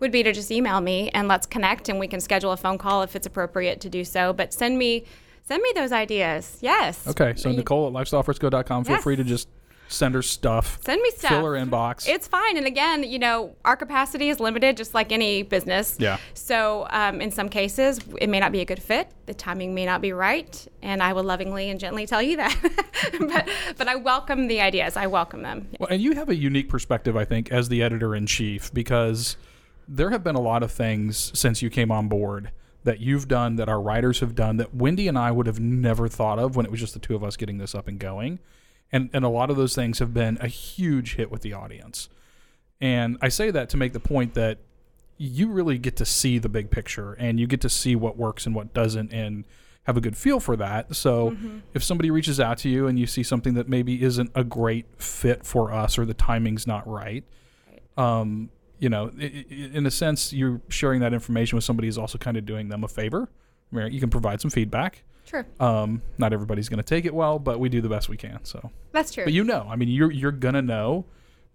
would 0.00 0.10
be 0.10 0.22
to 0.22 0.32
just 0.32 0.50
email 0.50 0.80
me 0.80 1.10
and 1.10 1.28
let's 1.28 1.46
connect 1.46 1.88
and 1.88 1.98
we 2.00 2.08
can 2.08 2.20
schedule 2.20 2.52
a 2.52 2.56
phone 2.56 2.78
call 2.78 3.02
if 3.02 3.14
it's 3.14 3.26
appropriate 3.26 3.80
to 3.82 3.88
do 3.90 4.04
so. 4.04 4.32
But 4.32 4.52
send 4.52 4.78
me 4.78 5.04
send 5.42 5.62
me 5.62 5.72
those 5.74 5.92
ideas. 5.92 6.58
Yes. 6.60 7.06
Okay. 7.06 7.34
So 7.36 7.52
Nicole 7.52 7.86
at 7.86 7.92
lifestylefrisco.com. 7.92 8.84
Feel 8.84 8.94
Yes. 8.96 9.02
free 9.02 9.16
to 9.16 9.24
just 9.24 9.48
send 9.88 10.14
her 10.14 10.22
stuff. 10.22 10.78
Send 10.84 11.02
me 11.02 11.10
stuff. 11.10 11.30
Fill 11.30 11.44
her 11.44 11.52
inbox. 11.52 12.08
It's 12.08 12.28
fine. 12.28 12.56
And 12.56 12.64
again, 12.66 13.02
you 13.02 13.18
know, 13.18 13.56
our 13.64 13.76
capacity 13.76 14.28
is 14.28 14.38
limited, 14.38 14.76
just 14.76 14.94
like 14.94 15.10
any 15.10 15.42
business. 15.42 15.96
Yeah. 15.98 16.18
So, 16.34 16.86
um, 16.90 17.20
in 17.20 17.32
some 17.32 17.48
cases, 17.48 17.98
it 18.20 18.28
may 18.28 18.38
not 18.38 18.52
be 18.52 18.60
a 18.60 18.64
good 18.64 18.80
fit. 18.80 19.10
The 19.26 19.34
timing 19.34 19.74
may 19.74 19.84
not 19.86 20.00
be 20.00 20.12
right, 20.12 20.64
and 20.80 21.02
I 21.02 21.12
will 21.12 21.24
lovingly 21.24 21.70
and 21.70 21.80
gently 21.80 22.06
tell 22.06 22.22
you 22.22 22.36
that. 22.36 22.56
but, 23.18 23.48
but 23.76 23.88
I 23.88 23.96
welcome 23.96 24.46
the 24.46 24.60
ideas. 24.60 24.96
I 24.96 25.08
welcome 25.08 25.42
them. 25.42 25.66
Well, 25.80 25.88
and 25.90 26.00
you 26.00 26.12
have 26.12 26.28
a 26.28 26.36
unique 26.36 26.68
perspective, 26.68 27.16
I 27.16 27.24
think, 27.24 27.50
as 27.50 27.68
the 27.68 27.82
editor 27.82 28.14
in 28.14 28.26
chief, 28.26 28.72
because 28.72 29.36
there 29.92 30.10
have 30.10 30.22
been 30.22 30.36
a 30.36 30.40
lot 30.40 30.62
of 30.62 30.70
things 30.70 31.36
since 31.38 31.62
you 31.62 31.68
came 31.68 31.90
on 31.90 32.08
board 32.08 32.52
that 32.84 33.00
you've 33.00 33.28
done, 33.28 33.56
that 33.56 33.68
our 33.68 33.80
writers 33.80 34.20
have 34.20 34.34
done, 34.34 34.56
that 34.56 34.74
Wendy 34.74 35.08
and 35.08 35.18
I 35.18 35.32
would 35.32 35.46
have 35.46 35.58
never 35.58 36.08
thought 36.08 36.38
of 36.38 36.56
when 36.56 36.64
it 36.64 36.70
was 36.70 36.80
just 36.80 36.94
the 36.94 37.00
two 37.00 37.16
of 37.16 37.24
us 37.24 37.36
getting 37.36 37.58
this 37.58 37.74
up 37.74 37.88
and 37.88 37.98
going. 37.98 38.38
And 38.92 39.10
and 39.12 39.24
a 39.24 39.28
lot 39.28 39.50
of 39.50 39.56
those 39.56 39.74
things 39.74 39.98
have 39.98 40.14
been 40.14 40.38
a 40.40 40.46
huge 40.46 41.16
hit 41.16 41.30
with 41.30 41.42
the 41.42 41.52
audience. 41.52 42.08
And 42.80 43.18
I 43.20 43.28
say 43.28 43.50
that 43.50 43.68
to 43.70 43.76
make 43.76 43.92
the 43.92 44.00
point 44.00 44.34
that 44.34 44.58
you 45.18 45.48
really 45.48 45.76
get 45.76 45.96
to 45.96 46.06
see 46.06 46.38
the 46.38 46.48
big 46.48 46.70
picture 46.70 47.12
and 47.14 47.38
you 47.38 47.46
get 47.46 47.60
to 47.60 47.68
see 47.68 47.94
what 47.94 48.16
works 48.16 48.46
and 48.46 48.54
what 48.54 48.72
doesn't 48.72 49.12
and 49.12 49.44
have 49.84 49.96
a 49.96 50.00
good 50.00 50.16
feel 50.16 50.40
for 50.40 50.56
that. 50.56 50.94
So 50.96 51.36
if 51.74 51.84
somebody 51.84 52.10
reaches 52.10 52.40
out 52.40 52.56
to 52.58 52.68
you 52.68 52.86
and 52.86 52.98
you 52.98 53.06
see 53.06 53.22
something 53.22 53.54
that 53.54 53.68
maybe 53.68 54.02
isn't 54.02 54.30
a 54.34 54.44
great 54.44 54.86
fit 54.96 55.44
for 55.44 55.72
us 55.72 55.98
or 55.98 56.06
the 56.06 56.14
timing's 56.14 56.66
not 56.66 56.88
right, 56.88 57.24
um, 57.98 58.48
you 58.80 58.88
know, 58.88 59.08
in 59.10 59.86
a 59.86 59.90
sense, 59.90 60.32
you're 60.32 60.60
sharing 60.68 61.00
that 61.00 61.12
information 61.12 61.56
with 61.56 61.64
somebody 61.64 61.86
who's 61.86 61.98
also 61.98 62.18
kind 62.18 62.36
of 62.36 62.44
doing 62.44 62.68
them 62.68 62.82
a 62.82 62.88
favor. 62.88 63.28
I 63.72 63.76
mean, 63.76 63.92
you 63.92 64.00
can 64.00 64.10
provide 64.10 64.40
some 64.40 64.50
feedback. 64.50 65.02
True. 65.26 65.44
Um, 65.60 66.02
not 66.18 66.32
everybody's 66.32 66.68
going 66.68 66.78
to 66.78 66.82
take 66.82 67.04
it 67.04 67.14
well, 67.14 67.38
but 67.38 67.60
we 67.60 67.68
do 67.68 67.80
the 67.80 67.88
best 67.88 68.08
we 68.08 68.16
can. 68.16 68.40
So, 68.44 68.70
That's 68.90 69.12
true. 69.12 69.22
but 69.24 69.32
you 69.32 69.44
know, 69.44 69.66
I 69.70 69.76
mean, 69.76 69.88
you're 69.88 70.10
you're 70.10 70.32
gonna 70.32 70.62
know 70.62 71.04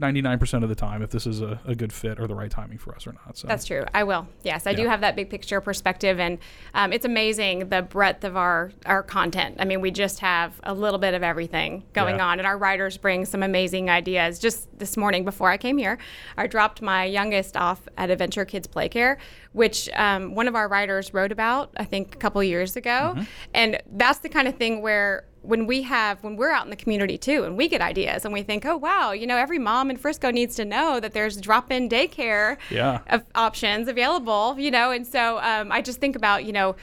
99% 0.01 0.61
of 0.61 0.67
the 0.67 0.75
time 0.75 1.01
if 1.01 1.09
this 1.09 1.25
is 1.25 1.39
a, 1.41 1.57
a 1.65 1.73
good 1.73 1.93
fit 1.93 2.19
or 2.19 2.27
the 2.27 2.35
right 2.35 2.51
timing 2.51 2.77
for 2.77 2.93
us 2.93 3.07
or 3.07 3.13
not. 3.13 3.37
So 3.37 3.47
That's 3.47 3.63
true. 3.63 3.85
I 3.93 4.03
will. 4.03 4.27
Yes, 4.43 4.67
I 4.67 4.73
do 4.73 4.87
have 4.87 4.99
that 5.01 5.15
big 5.15 5.29
picture 5.29 5.61
perspective, 5.61 6.19
and 6.19 6.37
um, 6.73 6.91
it's 6.91 7.05
amazing 7.05 7.69
the 7.69 7.81
breadth 7.81 8.25
of 8.25 8.35
our 8.35 8.73
our 8.85 9.01
content. 9.03 9.55
I 9.57 9.63
mean, 9.65 9.79
we 9.79 9.91
just 9.91 10.19
have 10.19 10.59
a 10.63 10.73
little 10.73 10.99
bit 10.99 11.13
of 11.13 11.23
everything 11.23 11.83
going 11.93 12.17
Yeah. 12.17 12.27
on, 12.27 12.39
and 12.39 12.45
our 12.47 12.57
writers 12.57 12.97
bring 12.97 13.23
some 13.23 13.41
amazing 13.41 13.89
ideas. 13.89 14.37
Just 14.37 14.67
this 14.77 14.97
morning, 14.97 15.23
before 15.23 15.49
I 15.49 15.55
came 15.57 15.77
here, 15.77 15.97
I 16.35 16.47
dropped 16.47 16.81
my 16.81 17.05
youngest 17.05 17.55
off 17.55 17.87
at 17.97 18.09
Adventure 18.09 18.43
Kids 18.43 18.67
Play 18.67 18.89
Care, 18.89 19.17
which 19.53 19.89
um, 19.93 20.35
one 20.35 20.49
of 20.49 20.55
our 20.55 20.67
writers 20.67 21.13
wrote 21.13 21.31
about, 21.31 21.71
I 21.77 21.85
think, 21.85 22.15
a 22.15 22.17
couple 22.17 22.43
years 22.43 22.75
ago, 22.75 23.13
Mm-hmm. 23.15 23.23
and 23.53 23.81
that's 23.93 24.19
the 24.19 24.29
kind 24.29 24.47
of 24.49 24.55
thing 24.57 24.81
where 24.81 25.23
when 25.47 25.65
we 25.67 25.81
have 25.83 26.23
when 26.23 26.35
we're 26.35 26.51
out 26.51 26.63
in 26.65 26.69
the 26.69 26.75
community 26.75 27.17
too 27.17 27.43
and 27.43 27.57
we 27.57 27.67
get 27.67 27.81
ideas 27.81 28.25
and 28.25 28.33
we 28.33 28.41
think 28.43 28.65
oh 28.65 28.77
wow 28.77 29.11
you 29.11 29.27
know 29.27 29.37
every 29.37 29.59
mom 29.59 29.89
in 29.89 29.97
frisco 29.97 30.31
needs 30.31 30.55
to 30.55 30.65
know 30.65 30.99
that 30.99 31.13
there's 31.13 31.37
drop-in 31.37 31.87
daycare 31.89 32.57
Yeah. 32.69 32.99
of 33.07 33.23
options 33.35 33.87
available, 33.87 34.55
you 34.57 34.71
know, 34.71 34.91
and 34.91 35.05
so 35.05 35.37
um, 35.39 35.71
I 35.71 35.81
just 35.81 35.99
think 35.99 36.15
about, 36.15 36.45
you 36.45 36.53
know, 36.53 36.75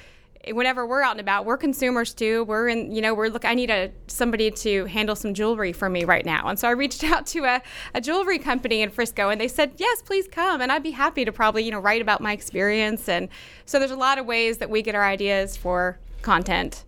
whenever 0.51 0.87
we're 0.87 1.03
out 1.03 1.13
and 1.13 1.21
about, 1.21 1.45
we're 1.45 1.57
consumers 1.57 2.13
too. 2.15 2.45
We're 2.45 2.69
in, 2.69 2.91
you 2.93 3.01
know, 3.01 3.15
we're 3.15 3.29
look. 3.29 3.45
I 3.45 3.55
need 3.55 3.71
a 3.71 3.91
somebody 4.09 4.51
to 4.51 4.87
handle 4.87 5.15
some 5.15 5.35
jewelry 5.35 5.73
for 5.73 5.89
me 5.89 6.05
right 6.05 6.25
now, 6.27 6.49
and 6.49 6.59
so 6.59 6.67
I 6.69 6.73
reached 6.73 7.05
out 7.13 7.27
to 7.29 7.45
a, 7.45 7.63
a 7.95 8.01
jewelry 8.01 8.39
company 8.39 8.83
in 8.83 8.91
Frisco, 8.91 9.29
and 9.29 9.41
they 9.41 9.49
said, 9.49 9.73
yes, 9.77 10.03
please 10.03 10.27
come, 10.29 10.61
and 10.61 10.73
I'd 10.73 10.83
be 10.83 10.91
happy 10.91 11.25
to 11.25 11.33
probably, 11.33 11.63
you 11.65 11.71
know, 11.71 11.79
write 11.81 12.03
about 12.03 12.21
my 12.21 12.33
experience, 12.33 13.09
and 13.09 13.29
so 13.67 13.79
there's 13.79 13.91
a 13.93 13.97
lot 13.97 14.19
of 14.19 14.27
ways 14.27 14.59
that 14.59 14.69
we 14.71 14.83
get 14.83 14.95
our 14.95 15.05
ideas 15.05 15.57
for 15.57 15.99
content. 16.23 16.85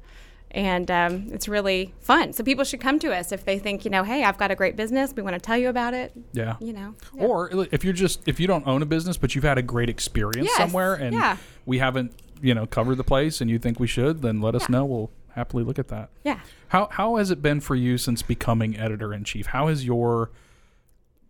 And 0.55 0.89
um, 0.91 1.27
it's 1.33 1.49
really 1.49 1.93
fun. 2.01 2.33
So 2.33 2.45
people 2.45 2.63
should 2.65 2.81
come 2.81 2.99
to 3.01 3.13
us 3.13 3.33
if 3.33 3.45
they 3.45 3.59
think, 3.59 3.85
you 3.85 3.91
know, 3.91 4.05
hey, 4.05 4.23
I've 4.23 4.39
got 4.39 4.51
a 4.53 4.55
great 4.55 4.77
business. 4.77 5.13
We 5.15 5.23
want 5.23 5.35
to 5.35 5.41
tell 5.41 5.59
you 5.59 5.69
about 5.69 5.95
it. 5.95 6.13
yeah. 6.33 6.57
You 6.61 6.73
know. 6.73 6.95
Yeah. 7.13 7.25
Or 7.25 7.51
if 7.73 7.83
you're 7.85 7.93
just 7.93 8.21
if 8.27 8.39
you 8.39 8.47
don't 8.47 8.65
own 8.67 8.81
a 8.81 8.87
business 8.87 9.17
but 9.17 9.35
you've 9.35 9.45
had 9.45 9.59
a 9.59 9.63
great 9.63 9.91
experience 9.91 10.47
Yes, 10.49 10.57
somewhere 10.57 10.95
and 10.95 11.13
yeah. 11.15 11.37
we 11.67 11.79
haven't 11.79 12.13
you 12.41 12.55
know 12.55 12.67
covered 12.67 12.97
the 12.97 13.05
place 13.05 13.41
and 13.41 13.51
you 13.51 13.59
think 13.59 13.81
we 13.81 13.87
should, 13.89 14.23
then 14.23 14.41
let 14.41 14.55
us 14.55 14.63
Yeah. 14.69 14.77
know. 14.79 14.85
We'll 14.85 15.11
happily 15.35 15.65
look 15.65 15.81
at 15.81 15.89
that. 15.89 16.11
yeah. 16.23 16.39
How 16.69 16.89
how 16.93 17.17
has 17.17 17.33
it 17.33 17.43
been 17.43 17.61
for 17.61 17.75
you 17.75 17.99
since 17.99 18.23
becoming 18.23 18.77
editor 18.79 19.13
in 19.13 19.25
chief? 19.25 19.47
How 19.47 19.67
has 19.67 19.85
your 19.85 20.31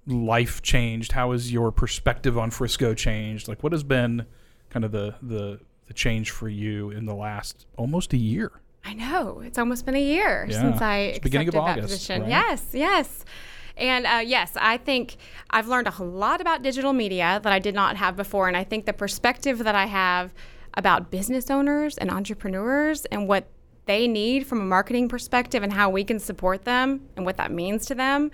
life 0.07 0.61
changed? 0.63 1.13
How 1.13 1.33
has 1.33 1.51
your 1.53 1.73
perspective 1.73 2.37
on 2.37 2.51
Frisco 2.51 2.95
changed? 2.95 3.49
Like 3.49 3.63
what 3.63 3.73
has 3.73 3.83
been 3.83 4.27
kind 4.71 4.85
of 4.85 4.93
the 4.93 5.15
the 5.23 5.61
the 5.87 5.95
change 5.95 6.31
for 6.31 6.49
you 6.49 6.91
in 6.91 7.07
the 7.07 7.15
last 7.15 7.67
almost 7.77 8.13
a 8.13 8.19
year? 8.19 8.53
I 8.85 8.93
know. 8.95 9.41
It's 9.41 9.59
almost 9.59 9.87
been 9.87 9.95
a 9.95 10.03
year 10.03 10.47
Yeah. 10.49 10.61
since 10.61 10.81
I 10.81 10.97
It's 10.99 11.19
accepted 11.27 11.53
that 11.55 11.59
August, 11.59 11.83
position. 11.89 12.23
right? 12.23 12.31
Yes, 12.31 12.67
yes. 12.73 13.25
And 13.77 14.07
uh, 14.07 14.23
yes, 14.25 14.53
I 14.61 14.77
think 14.77 15.17
I've 15.51 15.67
learned 15.69 15.89
a 15.89 16.03
lot 16.03 16.41
about 16.41 16.63
digital 16.63 16.93
media 16.93 17.41
that 17.43 17.53
I 17.53 17.59
did 17.59 17.75
not 17.75 17.97
have 17.97 18.15
before. 18.15 18.47
And 18.47 18.57
I 18.57 18.63
think 18.65 18.87
the 18.87 18.93
perspective 18.93 19.59
that 19.65 19.75
I 19.75 19.87
have 19.87 20.33
about 20.75 21.11
business 21.11 21.51
owners 21.51 21.97
and 21.99 22.11
entrepreneurs 22.11 23.05
and 23.07 23.27
what 23.27 23.49
they 23.87 24.07
need 24.07 24.47
from 24.47 24.61
a 24.61 24.65
marketing 24.65 25.09
perspective 25.09 25.63
and 25.63 25.73
how 25.73 25.91
we 25.91 26.05
can 26.05 26.19
support 26.19 26.65
them 26.65 27.01
and 27.17 27.25
what 27.27 27.37
that 27.37 27.51
means 27.51 27.87
to 27.87 27.95
them 27.95 28.31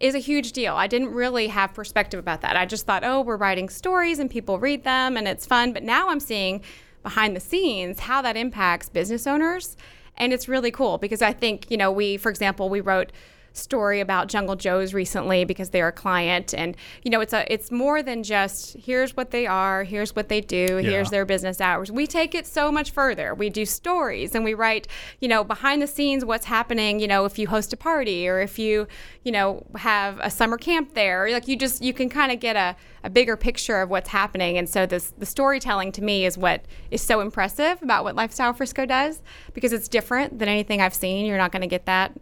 is 0.00 0.14
a 0.14 0.18
huge 0.18 0.52
deal. 0.52 0.74
I 0.74 0.86
didn't 0.86 1.10
really 1.12 1.48
have 1.48 1.74
perspective 1.74 2.18
about 2.18 2.40
that. 2.40 2.56
I 2.56 2.64
just 2.66 2.86
thought, 2.86 3.04
oh, 3.04 3.20
we're 3.20 3.36
writing 3.36 3.68
stories 3.68 4.18
and 4.18 4.30
people 4.30 4.58
read 4.58 4.82
them 4.84 5.16
and 5.16 5.28
it's 5.28 5.46
fun. 5.46 5.72
But 5.72 5.82
now 5.84 6.08
I'm 6.08 6.20
seeing 6.20 6.62
behind 7.02 7.34
the 7.34 7.40
scenes 7.40 8.00
how 8.00 8.22
that 8.22 8.36
impacts 8.36 8.88
business 8.88 9.26
owners. 9.26 9.76
And 10.16 10.32
it's 10.32 10.48
really 10.48 10.70
cool 10.70 10.98
because 10.98 11.22
I 11.22 11.32
think, 11.32 11.70
you 11.70 11.76
know, 11.76 11.90
we, 11.90 12.16
for 12.16 12.30
example, 12.30 12.68
we 12.68 12.80
wrote 12.80 13.12
story 13.52 14.00
about 14.00 14.28
Jungle 14.28 14.56
Joe's 14.56 14.94
recently 14.94 15.44
because 15.44 15.70
they're 15.70 15.88
a 15.88 15.92
client. 15.92 16.54
And 16.54 16.76
you 17.02 17.10
know 17.10 17.20
it's 17.20 17.32
a 17.32 17.50
it's 17.52 17.70
more 17.70 18.02
than 18.02 18.22
just 18.22 18.76
here's 18.76 19.16
what 19.16 19.30
they 19.30 19.46
are 19.46 19.84
here's 19.84 20.14
what 20.14 20.28
they 20.28 20.40
do 20.40 20.76
here's 20.76 21.10
their 21.10 21.24
business 21.24 21.60
hours. 21.60 21.90
We 21.90 22.06
take 22.06 22.34
it 22.34 22.46
so 22.46 22.70
much 22.70 22.90
further. 22.90 23.34
We 23.34 23.50
do 23.50 23.64
stories 23.64 24.34
and 24.34 24.44
we 24.44 24.54
write 24.54 24.86
you 25.20 25.28
know 25.28 25.44
behind 25.44 25.82
the 25.82 25.86
scenes 25.86 26.24
what's 26.24 26.46
happening 26.46 27.00
you 27.00 27.08
know 27.08 27.24
if 27.24 27.38
you 27.38 27.48
host 27.48 27.72
a 27.72 27.76
party 27.76 28.28
or 28.28 28.40
if 28.40 28.58
you 28.58 28.86
you 29.24 29.32
know 29.32 29.66
have 29.76 30.18
a 30.20 30.30
summer 30.30 30.56
camp 30.56 30.94
there. 30.94 31.30
Like 31.30 31.48
you 31.48 31.56
just 31.56 31.82
you 31.82 31.92
can 31.92 32.08
kind 32.08 32.32
of 32.32 32.40
get 32.40 32.56
a, 32.56 32.76
a 33.04 33.10
bigger 33.10 33.36
picture 33.36 33.80
of 33.80 33.90
what's 33.90 34.08
happening. 34.08 34.58
And 34.58 34.68
so 34.68 34.86
this 34.86 35.12
the 35.18 35.26
storytelling 35.26 35.92
to 35.92 36.02
me 36.02 36.24
is 36.24 36.38
what 36.38 36.64
is 36.90 37.02
so 37.02 37.20
impressive 37.20 37.82
about 37.82 38.04
what 38.04 38.14
lifestyle 38.14 38.52
frisco 38.52 38.86
does 38.86 39.22
because 39.54 39.72
it's 39.72 39.88
different 39.88 40.38
than 40.38 40.48
anything 40.48 40.80
i've 40.80 40.94
seen. 40.94 41.26
You're 41.26 41.38
not 41.38 41.52
going 41.52 41.62
to 41.62 41.68
get 41.68 41.86
that 41.86 42.12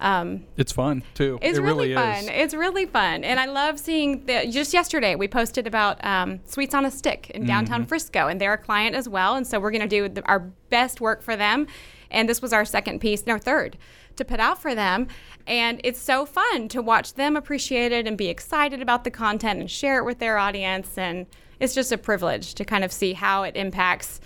um, 0.00 0.44
It's 0.56 0.72
fun 0.72 1.02
too. 1.14 1.38
it's 1.40 1.58
it 1.58 1.62
really, 1.62 1.92
really 1.92 1.94
fun. 1.94 2.24
is. 2.24 2.30
It's 2.32 2.54
really 2.54 2.86
fun, 2.86 3.24
and 3.24 3.40
I 3.40 3.46
love 3.46 3.78
seeing 3.80 4.26
the. 4.26 4.46
Just 4.50 4.74
yesterday, 4.74 5.14
we 5.14 5.26
posted 5.28 5.66
about 5.66 6.04
um, 6.04 6.40
Sweets 6.44 6.74
on 6.74 6.84
a 6.84 6.90
Stick 6.90 7.30
in 7.30 7.46
downtown 7.46 7.80
Mm-hmm. 7.82 7.88
Frisco, 7.88 8.28
and 8.28 8.40
they're 8.40 8.52
a 8.52 8.58
client 8.58 8.94
as 8.94 9.08
well, 9.08 9.34
and 9.36 9.46
so 9.46 9.58
we're 9.58 9.70
going 9.70 9.80
to 9.82 9.88
do 9.88 10.08
the, 10.08 10.22
our 10.26 10.40
best 10.70 11.00
work 11.00 11.22
for 11.22 11.36
them. 11.36 11.66
And 12.10 12.28
this 12.28 12.40
was 12.40 12.52
our 12.52 12.64
second 12.64 13.00
piece, 13.00 13.26
no 13.26 13.36
third, 13.36 13.76
to 14.16 14.24
put 14.24 14.38
out 14.38 14.62
for 14.62 14.74
them, 14.74 15.08
and 15.46 15.80
it's 15.82 16.00
so 16.00 16.24
fun 16.26 16.68
to 16.68 16.80
watch 16.82 17.14
them 17.14 17.36
appreciate 17.36 17.90
it 17.90 18.06
and 18.06 18.16
be 18.16 18.28
excited 18.28 18.80
about 18.80 19.02
the 19.04 19.10
content 19.10 19.60
and 19.60 19.70
share 19.70 19.98
it 19.98 20.04
with 20.04 20.18
their 20.20 20.38
audience, 20.38 20.96
and 20.98 21.26
it's 21.58 21.74
just 21.74 21.90
a 21.90 21.98
privilege 21.98 22.54
to 22.54 22.64
kind 22.64 22.84
of 22.84 22.92
see 22.92 23.14
how 23.14 23.42
it 23.42 23.56
impacts 23.56 24.20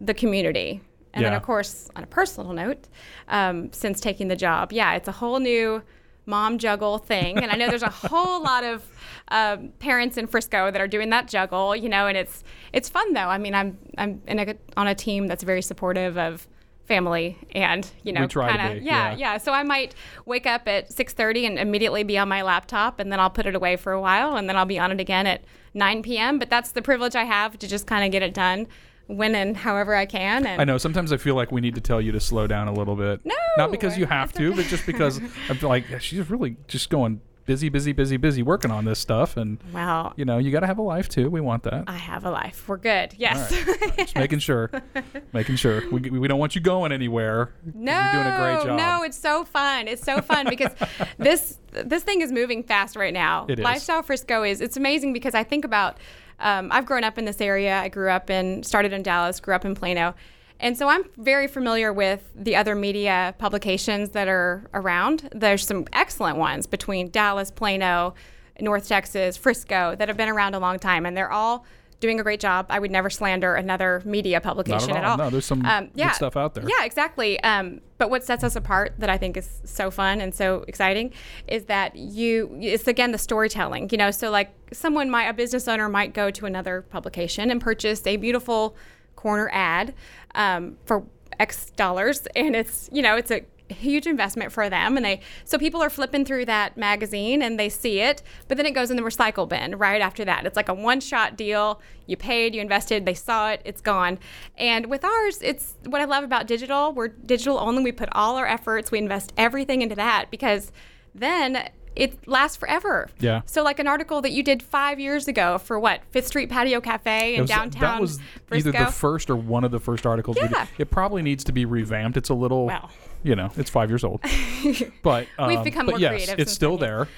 the 0.00 0.14
community. 0.14 0.80
And 1.14 1.24
then, 1.24 1.32
of 1.32 1.42
course, 1.42 1.90
on 1.96 2.04
a 2.04 2.06
personal 2.06 2.52
note, 2.52 2.86
um, 3.28 3.72
since 3.72 4.00
taking 4.00 4.28
the 4.28 4.36
job, 4.36 4.72
yeah, 4.72 4.94
it's 4.94 5.08
a 5.08 5.12
whole 5.12 5.40
new 5.40 5.82
mom 6.26 6.58
juggle 6.58 6.98
thing. 6.98 7.38
And 7.38 7.50
I 7.50 7.56
know 7.56 7.68
there's 7.68 7.82
a 7.82 7.88
whole 8.08 8.42
lot 8.42 8.62
of 8.62 8.86
um, 9.28 9.70
parents 9.78 10.16
in 10.16 10.26
Frisco 10.26 10.70
that 10.70 10.80
are 10.80 10.86
doing 10.86 11.10
that 11.10 11.26
juggle, 11.26 11.74
you 11.74 11.88
know, 11.88 12.06
and 12.06 12.16
it's 12.16 12.44
it's 12.72 12.88
fun 12.88 13.14
though. 13.14 13.28
I 13.28 13.38
mean, 13.38 13.54
I'm 13.54 13.78
I'm 13.96 14.22
in 14.26 14.38
a, 14.38 14.54
on 14.76 14.86
a 14.86 14.94
team 14.94 15.26
that's 15.26 15.42
very 15.42 15.62
supportive 15.62 16.16
of 16.16 16.46
family 16.88 17.36
and 17.52 17.90
you 18.02 18.12
know 18.12 18.26
kind 18.26 18.78
of 18.78 18.82
yeah, 18.82 19.10
yeah. 19.10 19.16
yeah 19.16 19.36
so 19.36 19.52
i 19.52 19.62
might 19.62 19.94
wake 20.24 20.46
up 20.46 20.66
at 20.66 20.88
6.30 20.88 21.46
and 21.46 21.58
immediately 21.58 22.02
be 22.02 22.16
on 22.16 22.30
my 22.30 22.40
laptop 22.40 22.98
and 22.98 23.12
then 23.12 23.20
i'll 23.20 23.28
put 23.28 23.44
it 23.44 23.54
away 23.54 23.76
for 23.76 23.92
a 23.92 24.00
while 24.00 24.36
and 24.36 24.48
then 24.48 24.56
i'll 24.56 24.64
be 24.64 24.78
on 24.78 24.90
it 24.90 24.98
again 24.98 25.26
at 25.26 25.42
9 25.74 26.02
p.m 26.02 26.38
but 26.38 26.48
that's 26.48 26.72
the 26.72 26.80
privilege 26.80 27.14
i 27.14 27.24
have 27.24 27.58
to 27.58 27.68
just 27.68 27.86
kind 27.86 28.06
of 28.06 28.10
get 28.10 28.22
it 28.22 28.32
done 28.32 28.66
when 29.08 29.34
and 29.34 29.56
however 29.56 29.94
i 29.94 30.06
can 30.06 30.46
and 30.46 30.60
I 30.60 30.64
know. 30.64 30.78
Sometimes 30.78 31.12
I 31.12 31.16
feel 31.16 31.34
like 31.34 31.50
we 31.50 31.60
need 31.60 31.74
to 31.74 31.80
tell 31.80 32.00
you 32.00 32.12
to 32.12 32.20
slow 32.20 32.46
down 32.46 32.68
a 32.68 32.72
little 32.72 32.94
bit. 32.94 33.24
No, 33.24 33.34
not 33.56 33.70
because 33.70 33.98
you 33.98 34.06
have 34.06 34.32
to, 34.34 34.54
but 34.54 34.66
just 34.74 34.86
because 34.86 35.20
I 35.48 35.54
feel 35.54 35.68
like 35.68 35.84
she's 36.00 36.28
really 36.30 36.56
just 36.68 36.90
going 36.90 37.20
busy, 37.46 37.70
busy, 37.70 37.92
busy, 37.92 38.18
busy 38.18 38.42
working 38.42 38.70
on 38.70 38.84
this 38.84 38.98
stuff, 38.98 39.38
and 39.38 39.58
Well, 39.72 40.12
you 40.16 40.26
know, 40.26 40.36
you 40.36 40.50
got 40.50 40.60
to 40.60 40.66
have 40.66 40.76
a 40.76 40.82
life 40.82 41.08
too. 41.08 41.30
We 41.30 41.40
want 41.40 41.62
that. 41.62 41.84
I 41.86 41.96
have 41.96 42.26
a 42.26 42.30
life. 42.30 42.68
We're 42.68 42.76
good. 42.76 43.14
Yes. 43.16 43.50
Just 43.96 44.14
making 44.14 44.40
sure, 44.40 44.70
making 45.32 45.56
sure. 45.56 45.82
We, 45.90 46.10
we 46.10 46.28
don't 46.28 46.38
want 46.38 46.54
you 46.54 46.60
going 46.60 46.92
anywhere. 46.92 47.54
No, 47.74 47.92
You're 47.98 48.12
doing 48.12 48.26
a 48.26 48.38
great 48.38 48.66
job. 48.66 48.78
no, 48.78 49.02
it's 49.02 49.18
so 49.18 49.44
fun. 49.44 49.88
It's 49.88 50.04
so 50.04 50.20
fun 50.20 50.46
because 50.50 50.72
this 51.18 51.58
this 51.72 52.02
thing 52.02 52.20
is 52.20 52.30
moving 52.30 52.62
fast 52.62 52.94
right 52.96 53.14
now. 53.14 53.46
It 53.48 53.58
is. 53.58 53.64
Lifestyle 53.64 54.02
Frisco 54.02 54.42
is. 54.42 54.60
It's 54.60 54.76
amazing 54.76 55.14
because 55.14 55.34
I 55.34 55.42
think 55.44 55.64
about. 55.64 55.96
Um, 56.40 56.68
I've 56.70 56.86
grown 56.86 57.04
up 57.04 57.18
in 57.18 57.24
this 57.24 57.40
area. 57.40 57.78
I 57.78 57.88
grew 57.88 58.10
up 58.10 58.30
in, 58.30 58.62
started 58.62 58.92
in 58.92 59.02
Dallas, 59.02 59.40
grew 59.40 59.54
up 59.54 59.64
in 59.64 59.74
Plano, 59.74 60.14
and 60.60 60.76
so 60.76 60.88
I'm 60.88 61.04
very 61.16 61.46
familiar 61.46 61.92
with 61.92 62.28
the 62.34 62.56
other 62.56 62.74
media 62.74 63.34
publications 63.38 64.10
that 64.10 64.26
are 64.26 64.68
around. 64.74 65.28
There's 65.32 65.64
some 65.64 65.86
excellent 65.92 66.36
ones 66.36 66.66
between 66.66 67.10
Dallas, 67.10 67.50
Plano, 67.50 68.14
North 68.60 68.88
Texas, 68.88 69.36
Frisco 69.36 69.94
that 69.96 70.08
have 70.08 70.16
been 70.16 70.28
around 70.28 70.54
a 70.54 70.58
long 70.58 70.80
time, 70.80 71.06
and 71.06 71.16
they're 71.16 71.30
all 71.30 71.64
doing 72.00 72.20
a 72.20 72.22
great 72.22 72.40
job. 72.40 72.66
I 72.68 72.78
would 72.78 72.90
never 72.90 73.10
slander 73.10 73.54
another 73.54 74.02
media 74.04 74.40
publication 74.40 74.90
Not 74.90 74.96
at 74.98 75.04
all. 75.04 75.16
No, 75.18 75.30
there's 75.30 75.44
some 75.44 75.64
Um, 75.64 75.90
good 75.96 76.14
stuff 76.14 76.36
out 76.36 76.54
there. 76.54 76.64
Yeah, 76.68 76.84
exactly. 76.84 77.40
Um, 77.42 77.80
but 77.98 78.08
what 78.08 78.22
sets 78.22 78.44
us 78.44 78.54
apart 78.54 78.94
that 78.98 79.10
I 79.10 79.18
think 79.18 79.36
is 79.36 79.60
so 79.64 79.90
fun 79.90 80.20
and 80.20 80.32
so 80.34 80.64
exciting 80.68 81.12
is 81.48 81.64
that 81.64 81.96
you, 81.96 82.56
it's 82.60 82.86
again 82.86 83.10
the 83.10 83.18
storytelling, 83.18 83.88
you 83.90 83.98
know, 83.98 84.12
so 84.12 84.30
like 84.30 84.52
someone 84.72 85.10
might, 85.10 85.24
a 85.24 85.32
business 85.32 85.66
owner 85.66 85.88
might 85.88 86.14
go 86.14 86.30
to 86.30 86.46
another 86.46 86.82
publication 86.82 87.50
and 87.50 87.60
purchase 87.60 88.06
a 88.06 88.16
beautiful 88.16 88.76
corner 89.16 89.50
ad 89.52 89.94
um, 90.36 90.76
for 90.84 91.04
X 91.40 91.70
dollars. 91.70 92.28
And 92.36 92.54
it's, 92.54 92.88
you 92.92 93.02
know, 93.02 93.16
it's 93.16 93.32
a, 93.32 93.44
huge 93.70 94.06
investment 94.06 94.52
for 94.52 94.68
them 94.68 94.96
and 94.96 95.04
they 95.04 95.20
so 95.44 95.58
people 95.58 95.82
are 95.82 95.90
flipping 95.90 96.24
through 96.24 96.44
that 96.44 96.76
magazine 96.76 97.42
and 97.42 97.58
they 97.58 97.68
see 97.68 98.00
it 98.00 98.22
but 98.46 98.56
then 98.56 98.66
it 98.66 98.72
goes 98.72 98.90
in 98.90 98.96
the 98.96 99.02
recycle 99.02 99.48
bin 99.48 99.76
right 99.76 100.00
after 100.00 100.24
that. 100.24 100.46
It's 100.46 100.56
like 100.56 100.68
a 100.68 100.74
one 100.74 101.00
shot 101.00 101.36
deal. 101.36 101.80
You 102.06 102.16
paid 102.16 102.54
you 102.54 102.60
invested 102.60 103.04
they 103.04 103.14
saw 103.14 103.50
it 103.50 103.62
it's 103.64 103.80
gone. 103.80 104.18
And 104.56 104.86
with 104.86 105.04
ours 105.04 105.40
it's 105.42 105.74
what 105.84 106.00
i 106.00 106.04
love 106.04 106.24
about 106.24 106.46
digital 106.46 106.92
we're 106.92 107.08
digital 107.08 107.58
only. 107.58 107.82
We 107.82 107.92
put 107.92 108.08
all 108.12 108.36
our 108.36 108.46
efforts 108.46 108.90
we 108.90 108.98
invest 108.98 109.32
everything 109.36 109.82
into 109.82 109.94
that 109.94 110.30
because 110.30 110.72
then 111.14 111.68
it 111.98 112.26
lasts 112.28 112.56
forever. 112.56 113.08
Yeah. 113.18 113.42
So 113.46 113.62
like 113.62 113.78
an 113.78 113.86
article 113.88 114.20
that 114.22 114.30
you 114.32 114.42
did 114.42 114.62
five 114.62 115.00
years 115.00 115.26
ago 115.28 115.58
for 115.58 115.78
what 115.80 116.00
Fifth 116.10 116.28
Street 116.28 116.48
Patio 116.48 116.80
Cafe 116.80 117.34
in 117.34 117.40
was- 117.42 117.50
downtown 117.50 117.80
that 117.82 118.00
was 118.00 118.20
Frisco. 118.46 118.68
either 118.70 118.84
the 118.86 118.92
first 118.92 119.28
or 119.30 119.36
one 119.36 119.64
of 119.64 119.70
the 119.70 119.80
first 119.80 120.06
articles. 120.06 120.36
Yeah. 120.40 120.66
It 120.78 120.90
probably 120.90 121.22
needs 121.22 121.44
to 121.44 121.52
be 121.52 121.64
revamped. 121.64 122.16
It's 122.16 122.28
a 122.28 122.34
little, 122.34 122.66
Well. 122.66 122.90
you 123.22 123.34
know, 123.34 123.50
it's 123.56 123.68
five 123.70 123.90
years 123.90 124.04
old. 124.04 124.20
but 125.02 125.26
um, 125.38 125.48
We've 125.48 125.64
become 125.64 125.86
more 125.86 125.98
yes, 125.98 126.10
creative 126.10 126.38
it's 126.38 126.52
still 126.52 126.78
then, 126.78 126.88
yeah. 126.88 126.94
there. 126.96 127.08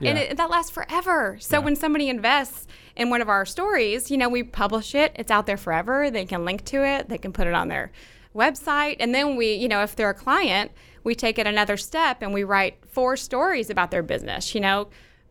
Yeah, 0.00 0.10
and 0.10 0.18
it, 0.18 0.36
that 0.36 0.48
lasts 0.48 0.70
forever. 0.70 1.36
So 1.40 1.58
Yeah. 1.58 1.64
when 1.64 1.76
somebody 1.76 2.08
invests 2.08 2.66
in 2.94 3.10
one 3.10 3.20
of 3.20 3.28
our 3.28 3.44
stories, 3.44 4.10
you 4.10 4.16
know, 4.16 4.28
we 4.28 4.42
publish 4.44 4.94
it. 4.94 5.12
It's 5.16 5.30
out 5.30 5.46
there 5.46 5.56
forever. 5.56 6.10
They 6.10 6.24
can 6.24 6.44
link 6.44 6.64
to 6.66 6.84
it. 6.86 7.08
They 7.08 7.18
can 7.18 7.32
put 7.32 7.46
it 7.48 7.54
on 7.54 7.68
their 7.68 7.90
website, 8.34 8.96
and 9.00 9.14
then 9.14 9.36
we, 9.36 9.54
you 9.54 9.66
know, 9.68 9.82
if 9.82 9.96
they're 9.96 10.10
a 10.10 10.14
client, 10.14 10.70
we 11.06 11.14
take 11.14 11.38
it 11.38 11.46
another 11.46 11.76
step 11.76 12.20
and 12.20 12.34
we 12.34 12.42
write 12.42 12.76
four 12.88 13.16
stories 13.16 13.70
about 13.70 13.92
their 13.92 14.02
business. 14.02 14.56
You 14.56 14.60
know, 14.60 14.88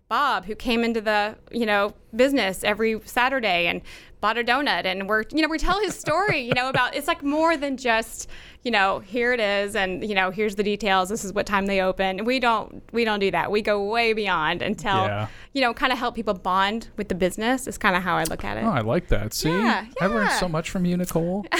Bob, 0.07 0.45
who 0.45 0.55
came 0.55 0.85
into 0.85 1.01
the, 1.01 1.35
you 1.51 1.65
know, 1.65 1.93
business 2.15 2.63
every 2.63 3.01
Saturday 3.03 3.67
and 3.67 3.81
bought 4.21 4.37
a 4.37 4.43
donut, 4.43 4.85
and 4.85 5.09
we're, 5.09 5.23
you 5.33 5.41
know, 5.41 5.49
we 5.49 5.57
tell 5.57 5.81
his 5.81 5.93
story. 5.99 6.39
You 6.39 6.53
know, 6.53 6.69
about 6.69 6.95
it's 6.95 7.07
like 7.09 7.23
more 7.23 7.57
than 7.57 7.75
just, 7.75 8.29
you 8.63 8.71
know, 8.71 8.99
here 8.99 9.33
it 9.33 9.41
is, 9.41 9.75
and 9.75 10.07
you 10.07 10.15
know, 10.15 10.31
here's 10.31 10.55
the 10.55 10.63
details. 10.63 11.09
This 11.09 11.25
is 11.25 11.33
what 11.33 11.45
time 11.45 11.65
they 11.65 11.81
open. 11.81 12.23
We 12.23 12.39
don't, 12.39 12.81
we 12.93 13.03
don't 13.03 13.19
do 13.19 13.29
that. 13.31 13.51
We 13.51 13.61
go 13.61 13.83
way 13.83 14.13
beyond 14.13 14.61
and 14.61 14.79
tell, 14.79 15.07
Yeah. 15.07 15.27
you 15.53 15.59
know, 15.61 15.73
kind 15.73 15.91
of 15.91 15.99
help 15.99 16.15
people 16.15 16.35
bond 16.35 16.87
with 16.95 17.09
the 17.09 17.15
business. 17.15 17.67
Is 17.67 17.77
kind 17.77 17.97
of 17.97 18.01
how 18.03 18.15
I 18.15 18.23
look 18.23 18.45
at 18.45 18.55
it. 18.55 18.63
Oh, 18.63 18.69
I 18.69 18.79
like 18.79 19.09
that. 19.09 19.33
See, 19.33 19.49
Yeah, 19.49 19.85
I 19.99 20.05
learned 20.05 20.31
so 20.31 20.47
much 20.47 20.69
from 20.69 20.85
you, 20.85 20.95
Nicole. 20.95 21.45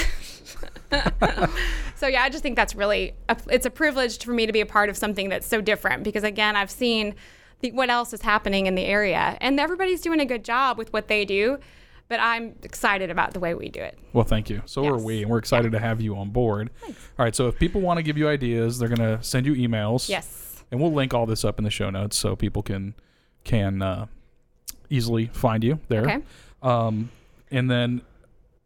So 1.96 2.06
yeah, 2.06 2.22
I 2.22 2.28
just 2.28 2.42
think 2.42 2.56
that's 2.56 2.74
really 2.74 3.14
a, 3.28 3.36
it's 3.48 3.64
a 3.64 3.70
privilege 3.70 4.22
for 4.22 4.32
me 4.32 4.44
to 4.46 4.52
be 4.52 4.60
a 4.60 4.66
part 4.66 4.90
of 4.90 4.96
something 4.96 5.30
that's 5.30 5.46
so 5.46 5.60
different 5.62 6.04
because 6.04 6.24
again, 6.24 6.54
I've 6.54 6.70
seen 6.70 7.14
the, 7.60 7.72
what 7.72 7.88
else 7.88 8.12
is 8.12 8.20
happening 8.20 8.66
in 8.66 8.74
the 8.74 8.84
area, 8.84 9.38
and 9.40 9.58
everybody's 9.58 10.02
doing 10.02 10.20
a 10.20 10.26
good 10.26 10.44
job 10.44 10.76
with 10.76 10.92
what 10.92 11.08
they 11.08 11.24
do. 11.24 11.58
But 12.08 12.20
I'm 12.20 12.54
excited 12.62 13.10
about 13.10 13.32
the 13.32 13.40
way 13.40 13.54
we 13.54 13.68
do 13.68 13.80
it. 13.80 13.98
Well, 14.12 14.24
thank 14.24 14.48
you. 14.48 14.62
So 14.66 14.86
are 14.86 14.96
we, 14.96 15.22
and 15.22 15.30
we're 15.30 15.38
excited 15.38 15.72
to 15.72 15.80
have 15.80 16.00
you 16.00 16.14
on 16.16 16.30
board. 16.30 16.70
All 16.86 16.94
right. 17.18 17.34
So 17.34 17.48
if 17.48 17.58
people 17.58 17.80
want 17.80 17.96
to 17.96 18.02
give 18.02 18.16
you 18.16 18.28
ideas, 18.28 18.78
they're 18.78 18.88
gonna 18.88 19.20
send 19.24 19.44
you 19.44 19.54
emails. 19.54 20.08
Yes. 20.08 20.62
And 20.70 20.80
we'll 20.80 20.92
link 20.92 21.14
all 21.14 21.26
this 21.26 21.44
up 21.44 21.58
in 21.58 21.64
the 21.64 21.70
show 21.70 21.90
notes 21.90 22.16
so 22.16 22.36
people 22.36 22.62
can 22.62 22.94
can 23.42 23.82
uh, 23.82 24.06
easily 24.90 25.26
find 25.32 25.64
you 25.64 25.80
there. 25.88 26.02
Okay. 26.02 26.18
Um, 26.62 27.10
and 27.50 27.70
then 27.70 28.02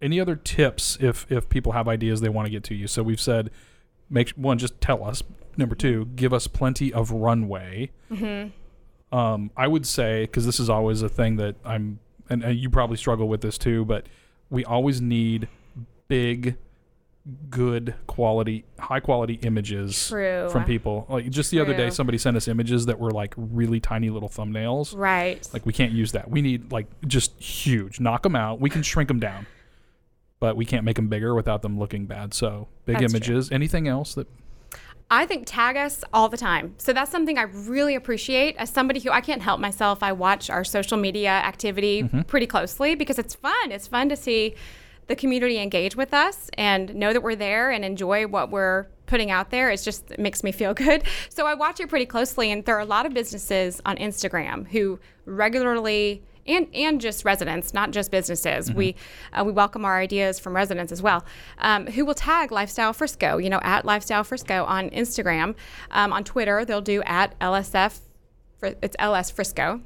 any 0.02 0.20
other 0.20 0.36
tips 0.36 0.96
if 1.00 1.30
if 1.30 1.48
people 1.48 1.72
have 1.72 1.88
ideas 1.88 2.20
they 2.20 2.28
want 2.28 2.46
to 2.46 2.50
get 2.50 2.64
to 2.64 2.74
you. 2.74 2.86
So 2.86 3.02
we've 3.02 3.20
said, 3.20 3.50
make 4.08 4.30
one 4.30 4.58
just 4.58 4.80
tell 4.80 5.04
us. 5.04 5.22
Number 5.56 5.74
two, 5.74 6.06
give 6.16 6.32
us 6.32 6.46
plenty 6.46 6.92
of 6.92 7.10
runway. 7.10 7.90
Mm-hmm. 8.10 9.16
Um, 9.16 9.50
I 9.56 9.66
would 9.66 9.86
say 9.86 10.22
because 10.22 10.46
this 10.46 10.60
is 10.60 10.70
always 10.70 11.02
a 11.02 11.08
thing 11.08 11.36
that 11.36 11.56
I'm, 11.64 11.98
and, 12.28 12.44
and 12.44 12.58
you 12.58 12.70
probably 12.70 12.96
struggle 12.96 13.28
with 13.28 13.40
this 13.40 13.58
too, 13.58 13.84
but 13.84 14.06
we 14.48 14.64
always 14.64 15.00
need 15.00 15.48
big, 16.06 16.56
good 17.50 17.94
quality, 18.06 18.64
high 18.78 19.00
quality 19.00 19.34
images 19.42 20.08
True. 20.08 20.48
from 20.50 20.64
people. 20.64 21.06
Like 21.08 21.28
just 21.30 21.50
the 21.50 21.60
other 21.60 21.74
day, 21.74 21.90
somebody 21.90 22.18
sent 22.18 22.36
us 22.36 22.48
images 22.48 22.86
that 22.86 22.98
were 22.98 23.10
like 23.10 23.34
really 23.36 23.80
tiny 23.80 24.10
little 24.10 24.28
thumbnails. 24.28 24.96
Right. 24.96 25.46
Like 25.52 25.66
we 25.66 25.72
can't 25.72 25.92
use 25.92 26.12
that. 26.12 26.30
We 26.30 26.40
need 26.40 26.70
like 26.72 26.86
just 27.06 27.38
huge. 27.40 27.98
Knock 28.00 28.22
them 28.22 28.36
out. 28.36 28.60
We 28.60 28.70
can 28.70 28.82
shrink 28.82 29.08
them 29.08 29.20
down, 29.20 29.46
but 30.40 30.56
we 30.56 30.64
can't 30.64 30.84
make 30.84 30.96
them 30.96 31.08
bigger 31.08 31.34
without 31.34 31.62
them 31.62 31.78
looking 31.78 32.06
bad. 32.06 32.34
So 32.34 32.68
big 32.86 32.98
That's 32.98 33.12
true. 33.12 33.18
images. 33.18 33.52
Anything 33.52 33.86
else 33.86 34.14
that? 34.14 34.26
I 35.12 35.26
think 35.26 35.44
tag 35.46 35.76
us 35.76 36.04
all 36.12 36.28
the 36.28 36.36
time. 36.36 36.74
So 36.78 36.92
that's 36.92 37.10
something 37.10 37.36
I 37.36 37.42
really 37.42 37.96
appreciate 37.96 38.56
as 38.56 38.70
somebody 38.70 39.00
who 39.00 39.10
I 39.10 39.20
can't 39.20 39.42
help 39.42 39.60
myself. 39.60 40.02
I 40.02 40.12
watch 40.12 40.48
our 40.50 40.62
social 40.62 40.96
media 40.96 41.30
activity 41.30 42.04
mm-hmm. 42.04 42.22
pretty 42.22 42.46
closely 42.46 42.94
because 42.94 43.18
it's 43.18 43.34
fun. 43.34 43.72
It's 43.72 43.88
fun 43.88 44.08
to 44.08 44.16
see 44.16 44.54
the 45.08 45.16
community 45.16 45.58
engage 45.58 45.96
with 45.96 46.14
us 46.14 46.48
and 46.54 46.94
know 46.94 47.12
that 47.12 47.22
we're 47.22 47.34
there 47.34 47.72
and 47.72 47.84
enjoy 47.84 48.28
what 48.28 48.52
we're 48.52 48.86
putting 49.06 49.32
out 49.32 49.50
there. 49.50 49.68
It's 49.68 49.82
just 49.84 50.12
it 50.12 50.20
makes 50.20 50.44
me 50.44 50.52
feel 50.52 50.74
good. 50.86 51.02
So 51.28 51.44
I 51.44 51.54
watch 51.54 51.80
it 51.80 51.88
pretty 51.88 52.06
closely 52.06 52.52
and 52.52 52.64
there 52.64 52.76
are 52.76 52.80
a 52.80 52.84
lot 52.84 53.04
of 53.04 53.12
businesses 53.12 53.80
on 53.84 53.96
Instagram 53.96 54.68
who 54.68 55.00
regularly 55.24 56.22
and 56.50 56.66
and 56.74 57.00
just 57.00 57.24
residents, 57.24 57.72
not 57.72 57.90
just 57.90 58.10
businesses. 58.10 58.72
We 58.72 58.96
uh, 59.32 59.44
we 59.44 59.52
welcome 59.52 59.84
our 59.84 59.98
ideas 59.98 60.38
from 60.38 60.54
residents 60.54 60.92
as 60.92 61.02
well, 61.02 61.24
um, 61.58 61.86
who 61.86 62.04
will 62.04 62.14
tag 62.14 62.52
Lifestyle 62.52 62.92
Frisco. 62.92 63.38
You 63.38 63.50
know, 63.50 63.60
at 63.62 63.84
Lifestyle 63.84 64.24
Frisco 64.24 64.64
on 64.64 64.90
Instagram, 64.90 65.54
um, 65.90 66.12
on 66.12 66.24
Twitter 66.24 66.64
they'll 66.64 66.80
do 66.80 67.02
at 67.04 67.38
LSF. 67.40 68.00
It's 68.62 68.96
LS 68.98 69.30
Frisco 69.30 69.80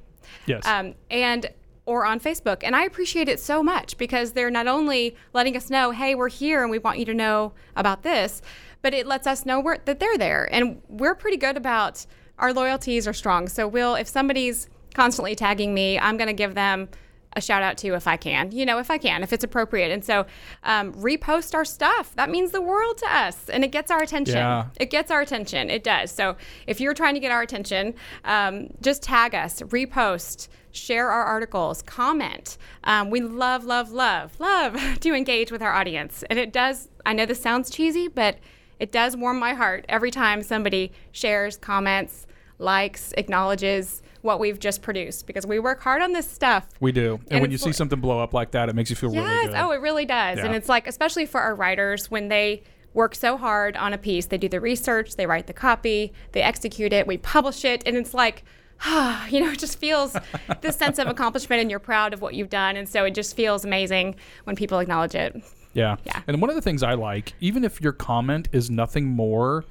Yes. 0.46 0.66
um, 0.66 0.94
and 1.10 1.46
or 1.86 2.06
on 2.06 2.18
Facebook. 2.18 2.62
And 2.62 2.74
I 2.74 2.84
appreciate 2.84 3.28
it 3.28 3.38
so 3.38 3.62
much 3.62 3.98
because 3.98 4.32
they're 4.32 4.50
not 4.50 4.66
only 4.66 5.16
letting 5.32 5.56
us 5.56 5.68
know, 5.68 5.90
hey, 5.90 6.14
we're 6.14 6.30
here 6.30 6.62
and 6.62 6.70
we 6.70 6.78
want 6.78 6.98
you 6.98 7.04
to 7.04 7.14
know 7.14 7.52
about 7.76 8.02
this, 8.02 8.40
but 8.82 8.94
it 8.94 9.06
lets 9.06 9.26
us 9.26 9.44
know 9.44 9.60
we're, 9.60 9.78
that 9.84 10.00
they're 10.00 10.16
there. 10.18 10.48
And 10.52 10.80
we're 10.88 11.14
pretty 11.14 11.36
good 11.36 11.56
about 11.56 12.06
our 12.38 12.52
loyalties 12.52 13.06
are 13.06 13.12
strong. 13.12 13.48
So 13.48 13.68
we'll 13.68 13.94
if 13.96 14.08
somebody's 14.08 14.68
constantly 14.94 15.34
tagging 15.34 15.74
me, 15.74 15.98
I'm 15.98 16.16
going 16.16 16.28
to 16.28 16.34
give 16.34 16.54
them 16.54 16.88
a 17.36 17.40
shout 17.40 17.62
out 17.62 17.76
to 17.78 17.94
if 17.94 18.06
I 18.06 18.16
can, 18.16 18.52
you 18.52 18.64
know, 18.64 18.78
if 18.78 18.90
I 18.90 18.98
can, 18.98 19.22
if 19.22 19.32
it's 19.32 19.44
appropriate. 19.44 19.90
And 19.90 20.04
so 20.04 20.26
um, 20.62 20.92
repost 20.94 21.54
our 21.54 21.64
stuff. 21.64 22.14
That 22.16 22.30
means 22.30 22.52
the 22.52 22.60
world 22.60 22.98
to 22.98 23.12
us 23.12 23.48
and 23.48 23.64
it 23.64 23.72
gets 23.72 23.90
our 23.90 24.02
attention. 24.02 24.36
Yeah. 24.36 24.66
It 24.76 24.90
gets 24.90 25.10
our 25.10 25.20
attention. 25.20 25.70
It 25.70 25.84
does. 25.84 26.10
So 26.10 26.36
if 26.66 26.80
you're 26.80 26.94
trying 26.94 27.14
to 27.14 27.20
get 27.20 27.32
our 27.32 27.42
attention, 27.42 27.94
um, 28.24 28.68
just 28.80 29.02
tag 29.02 29.34
us, 29.34 29.60
repost, 29.62 30.48
share 30.72 31.10
our 31.10 31.24
articles, 31.24 31.82
comment. 31.82 32.56
Um, 32.84 33.10
we 33.10 33.20
love, 33.20 33.64
love, 33.64 33.90
love, 33.90 34.38
love 34.38 34.76
to 35.00 35.14
engage 35.14 35.50
with 35.50 35.62
our 35.62 35.72
audience. 35.72 36.24
And 36.30 36.38
it 36.38 36.52
does, 36.52 36.88
I 37.04 37.12
know 37.12 37.26
this 37.26 37.40
sounds 37.40 37.70
cheesy, 37.70 38.08
but 38.08 38.38
it 38.80 38.92
does 38.92 39.16
warm 39.16 39.38
my 39.38 39.54
heart 39.54 39.84
every 39.88 40.10
time 40.10 40.42
somebody 40.42 40.92
shares, 41.12 41.56
comments, 41.56 42.26
likes, 42.58 43.12
acknowledges 43.16 44.02
what 44.24 44.40
we've 44.40 44.58
just 44.58 44.80
produced 44.82 45.26
because 45.26 45.46
we 45.46 45.58
work 45.58 45.82
hard 45.82 46.00
on 46.02 46.12
this 46.12 46.28
stuff. 46.28 46.66
we 46.80 46.90
do. 46.92 47.14
And, 47.24 47.32
and 47.32 47.40
when 47.42 47.50
you 47.50 47.58
see 47.58 47.72
something 47.72 48.00
blow 48.00 48.20
up 48.20 48.32
like 48.32 48.52
that, 48.52 48.68
it 48.68 48.74
makes 48.74 48.88
you 48.88 48.96
feel 48.96 49.12
Yes. 49.14 49.22
really 49.24 49.46
good. 49.48 49.54
Oh, 49.56 49.70
it 49.72 49.80
really 49.80 50.06
does. 50.06 50.38
And 50.38 50.54
it's 50.54 50.68
like, 50.68 50.86
especially 50.86 51.26
for 51.26 51.40
our 51.40 51.54
writers, 51.54 52.10
when 52.10 52.28
they 52.28 52.62
work 52.94 53.14
so 53.14 53.36
hard 53.36 53.76
on 53.76 53.92
a 53.92 53.98
piece, 53.98 54.26
they 54.26 54.38
do 54.38 54.48
the 54.48 54.60
research, 54.60 55.16
they 55.16 55.26
write 55.26 55.46
the 55.46 55.52
copy, 55.52 56.12
they 56.32 56.40
execute 56.40 56.92
it, 56.92 57.06
we 57.06 57.18
publish 57.18 57.64
it, 57.64 57.82
and 57.84 57.96
it's 57.96 58.14
like, 58.14 58.44
you 59.30 59.40
know, 59.40 59.50
it 59.50 59.58
just 59.58 59.78
feels 59.78 60.16
this 60.62 60.76
sense 60.76 60.98
of 60.98 61.06
accomplishment 61.06 61.60
and 61.60 61.70
you're 61.70 61.78
proud 61.78 62.14
of 62.14 62.22
what 62.22 62.34
you've 62.34 62.50
done. 62.50 62.76
And 62.76 62.88
so 62.88 63.04
it 63.04 63.14
just 63.14 63.36
feels 63.36 63.64
amazing 63.64 64.14
when 64.44 64.56
people 64.56 64.78
acknowledge 64.78 65.14
it. 65.14 65.36
Yeah. 65.74 65.96
Yeah. 66.04 66.22
And 66.26 66.40
one 66.40 66.48
of 66.50 66.56
the 66.56 66.62
things 66.62 66.82
I 66.82 66.94
like, 66.94 67.34
even 67.40 67.62
if 67.64 67.80
your 67.80 67.92
comment 67.92 68.48
is 68.52 68.70
nothing 68.70 69.06
more 69.06 69.64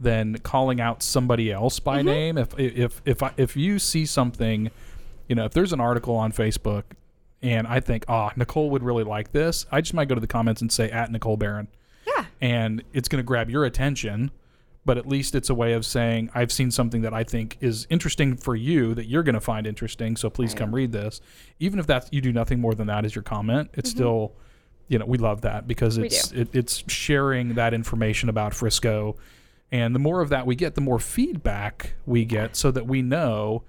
than 0.00 0.38
calling 0.38 0.80
out 0.80 1.02
somebody 1.02 1.52
else 1.52 1.78
by 1.78 1.98
Mm-hmm. 1.98 2.06
name. 2.06 2.38
If 2.38 2.58
if 2.58 3.02
if 3.04 3.22
I, 3.22 3.32
if 3.36 3.56
you 3.56 3.78
see 3.78 4.06
something, 4.06 4.70
you 5.28 5.34
know, 5.36 5.44
if 5.44 5.52
there's 5.52 5.72
an 5.72 5.80
article 5.80 6.16
on 6.16 6.32
Facebook 6.32 6.84
and 7.42 7.66
I 7.66 7.80
think, 7.80 8.04
oh, 8.08 8.30
Nicole 8.36 8.70
would 8.70 8.82
really 8.82 9.04
like 9.04 9.32
this, 9.32 9.66
I 9.70 9.80
just 9.80 9.94
might 9.94 10.08
go 10.08 10.14
to 10.14 10.20
the 10.20 10.26
comments 10.26 10.60
and 10.62 10.70
say 10.72 10.90
at 10.90 11.10
Nicole 11.10 11.36
Barron, 11.36 11.68
Yeah. 12.06 12.24
and 12.40 12.82
it's 12.92 13.08
going 13.08 13.22
to 13.22 13.26
grab 13.26 13.48
your 13.50 13.64
attention. 13.64 14.30
But 14.86 14.96
at 14.96 15.06
least 15.06 15.34
it's 15.34 15.50
a 15.50 15.54
way 15.54 15.74
of 15.74 15.84
saying 15.84 16.30
I've 16.34 16.50
seen 16.50 16.70
something 16.70 17.02
that 17.02 17.12
I 17.12 17.22
think 17.22 17.58
is 17.60 17.86
interesting 17.90 18.34
for 18.38 18.56
you 18.56 18.94
that 18.94 19.04
you're 19.04 19.22
going 19.22 19.34
to 19.34 19.40
find 19.40 19.66
interesting. 19.66 20.16
So 20.16 20.30
please 20.30 20.54
come 20.54 20.74
read 20.74 20.90
this. 20.90 21.20
Even 21.58 21.78
if 21.78 21.86
that's 21.86 22.08
you 22.10 22.22
do 22.22 22.32
nothing 22.32 22.60
more 22.60 22.74
than 22.74 22.86
that 22.86 23.04
as 23.04 23.14
your 23.14 23.22
comment, 23.22 23.70
it's 23.74 23.90
still, 23.90 24.32
you 24.88 24.98
know, 24.98 25.04
we 25.04 25.18
love 25.18 25.42
that 25.42 25.68
because 25.68 25.96
Mm-hmm. 25.98 26.04
It's 26.06 26.32
it, 26.32 26.48
it's 26.54 26.82
sharing 26.90 27.54
that 27.56 27.74
information 27.74 28.30
about 28.30 28.54
Frisco, 28.54 29.16
and 29.72 29.94
the 29.94 29.98
more 30.00 30.20
of 30.20 30.28
that 30.30 30.46
we 30.46 30.54
get, 30.56 30.74
the 30.74 30.80
more 30.80 30.98
feedback 30.98 31.94
we 32.06 32.24
get, 32.24 32.56
so 32.56 32.70
that 32.70 32.86
we 32.86 33.02
know, 33.02 33.62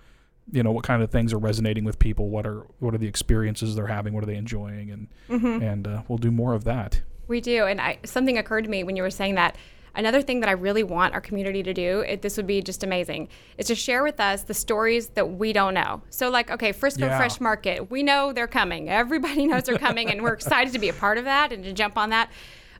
you 0.51 0.63
know, 0.63 0.71
what 0.71 0.83
kind 0.83 1.01
of 1.03 1.11
things 1.11 1.31
are 1.33 1.37
resonating 1.37 1.83
with 1.83 1.99
people, 1.99 2.29
what 2.29 2.45
are 2.47 2.65
what 2.79 2.93
are 2.93 2.97
the 2.97 3.07
experiences 3.07 3.75
they're 3.75 3.87
having, 3.87 4.13
what 4.13 4.23
are 4.23 4.27
they 4.27 4.35
enjoying, 4.35 4.89
and 4.91 5.07
Mm-hmm. 5.29 5.61
and 5.63 5.87
uh, 5.87 6.01
we'll 6.07 6.17
do 6.17 6.31
more 6.31 6.53
of 6.53 6.63
that. 6.65 7.01
We 7.27 7.39
do, 7.39 7.65
and 7.65 7.79
I, 7.79 7.99
something 8.03 8.37
occurred 8.37 8.63
to 8.65 8.69
me 8.69 8.83
when 8.83 8.95
you 8.95 9.03
were 9.03 9.09
saying 9.11 9.35
that. 9.35 9.55
Another 9.93 10.21
thing 10.21 10.39
that 10.39 10.47
I 10.47 10.53
really 10.53 10.83
want 10.83 11.13
our 11.13 11.19
community 11.19 11.63
to 11.63 11.73
do, 11.73 11.99
it, 11.99 12.21
this 12.21 12.37
would 12.37 12.47
be 12.47 12.61
just 12.61 12.81
amazing, 12.81 13.27
is 13.57 13.67
to 13.67 13.75
share 13.75 14.03
with 14.03 14.21
us 14.21 14.43
the 14.43 14.53
stories 14.53 15.09
that 15.09 15.31
we 15.33 15.51
don't 15.51 15.73
know. 15.73 16.01
So, 16.09 16.29
like, 16.29 16.49
okay, 16.49 16.71
Frisco 16.71 17.07
Yeah. 17.07 17.17
Fresh 17.17 17.41
Market, 17.41 17.91
we 17.91 18.01
know 18.01 18.31
they're 18.31 18.47
coming. 18.47 18.89
Everybody 18.89 19.45
knows 19.47 19.63
they're 19.63 19.77
coming, 19.77 20.09
and 20.09 20.21
we're 20.21 20.31
excited 20.31 20.71
to 20.71 20.79
be 20.79 20.87
a 20.87 20.93
part 20.93 21.17
of 21.17 21.25
that 21.25 21.51
and 21.51 21.61
to 21.65 21.73
jump 21.73 21.97
on 21.97 22.09
that. 22.11 22.31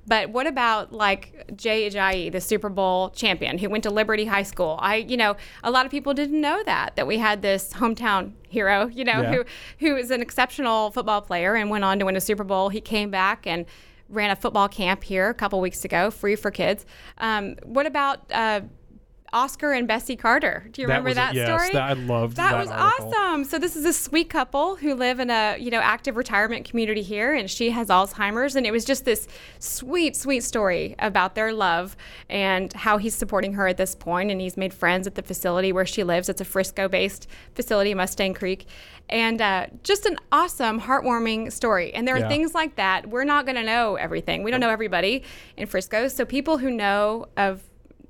But 0.08 0.32
what 0.32 0.48
about 0.48 0.92
like 0.92 1.52
Jay 1.56 1.90
Ajayi, 1.90 2.32
the 2.32 2.42
Super 2.42 2.70
Bowl 2.70 3.12
champion 3.12 3.58
who 3.60 3.70
went 3.70 3.84
to 3.84 3.90
Liberty 3.92 4.26
High 4.26 4.44
School? 4.44 4.78
I, 4.82 4.96
you 4.98 5.16
know, 5.16 5.36
a 5.64 5.70
lot 5.72 5.86
of 5.86 5.92
people 5.92 6.14
didn't 6.14 6.42
know 6.42 6.64
that 6.66 6.96
that 6.96 7.06
we 7.08 7.18
had 7.20 7.42
this 7.42 7.72
hometown 7.74 8.34
hero, 8.50 8.88
you 8.88 9.04
know, 9.04 9.22
Yeah. 9.22 9.32
who 9.34 9.44
who 9.80 9.96
is 9.96 10.10
an 10.12 10.22
exceptional 10.22 10.92
football 10.92 11.22
player 11.22 11.56
and 11.56 11.70
went 11.70 11.84
on 11.84 12.00
to 12.00 12.06
win 12.06 12.16
a 12.16 12.22
Super 12.22 12.44
Bowl. 12.44 12.70
He 12.70 12.82
came 12.82 13.12
back 13.12 13.46
and 13.46 13.66
ran 14.10 14.30
a 14.32 14.36
football 14.36 14.68
camp 14.68 15.04
here 15.04 15.30
a 15.30 15.34
couple 15.34 15.62
weeks 15.62 15.86
ago, 15.86 16.12
free 16.12 16.36
for 16.36 16.52
kids. 16.52 16.86
Um, 17.20 17.56
what 17.64 17.86
about 17.86 18.20
uh, 18.32 18.62
Oscar 19.34 19.72
and 19.72 19.88
Bessie 19.88 20.16
Carter? 20.16 20.68
Do 20.72 20.82
you 20.82 20.88
That 20.88 20.94
remember 20.96 21.10
a- 21.12 21.14
that 21.16 21.34
yes, 21.34 21.48
story? 21.48 21.70
that- 21.74 21.90
I 21.90 21.94
loved 21.94 22.36
that. 22.38 22.52
that 22.52 22.58
was 22.60 22.70
article. 22.70 23.14
awesome. 23.16 23.44
So 23.46 23.58
this 23.58 23.76
is 23.76 23.86
a 23.86 23.94
sweet 23.94 24.30
couple 24.30 24.76
who 24.76 24.94
live 24.94 25.20
in 25.20 25.30
a 25.30 25.56
you 25.58 25.72
know 25.72 25.80
active 25.80 26.18
retirement 26.18 26.66
community 26.70 27.02
here, 27.02 27.34
and 27.34 27.50
she 27.50 27.72
has 27.72 27.88
Alzheimer's, 27.88 28.56
and 28.56 28.66
it 28.66 28.72
was 28.72 28.84
just 28.86 29.06
this 29.06 29.28
sweet, 29.60 30.16
sweet 30.16 30.44
story 30.44 30.96
about 31.00 31.36
their 31.36 31.54
love 31.54 31.96
and 32.30 32.74
how 32.74 32.98
he's 32.98 33.16
supporting 33.16 33.54
her 33.54 33.68
at 33.68 33.78
this 33.78 33.96
point, 33.96 34.32
and 34.32 34.42
he's 34.42 34.58
made 34.58 34.74
friends 34.74 35.08
at 35.08 35.16
the 35.16 35.24
facility 35.24 35.72
where 35.72 35.86
she 35.86 36.04
lives. 36.04 36.28
It's 36.28 36.42
a 36.42 36.46
Frisco-based 36.46 37.28
facility, 37.56 37.94
Mustang 37.94 38.34
Creek, 38.34 38.66
and 39.10 39.42
uh, 39.42 39.68
just 39.84 40.06
an 40.06 40.18
awesome, 40.32 40.82
heartwarming 40.82 41.52
story. 41.52 41.94
And 41.94 42.08
there 42.08 42.16
are 42.16 42.20
Yeah. 42.20 42.28
things 42.28 42.54
like 42.54 42.76
that. 42.76 43.08
We're 43.08 43.24
not 43.24 43.46
going 43.46 43.56
to 43.58 43.64
know 43.64 43.96
everything. 43.96 44.44
We 44.44 44.52
don't 44.52 44.60
know 44.60 44.70
everybody 44.70 45.24
in 45.58 45.68
Frisco, 45.68 46.08
so 46.10 46.26
people 46.26 46.58
who 46.58 46.70
know 46.72 47.28
of 47.38 47.62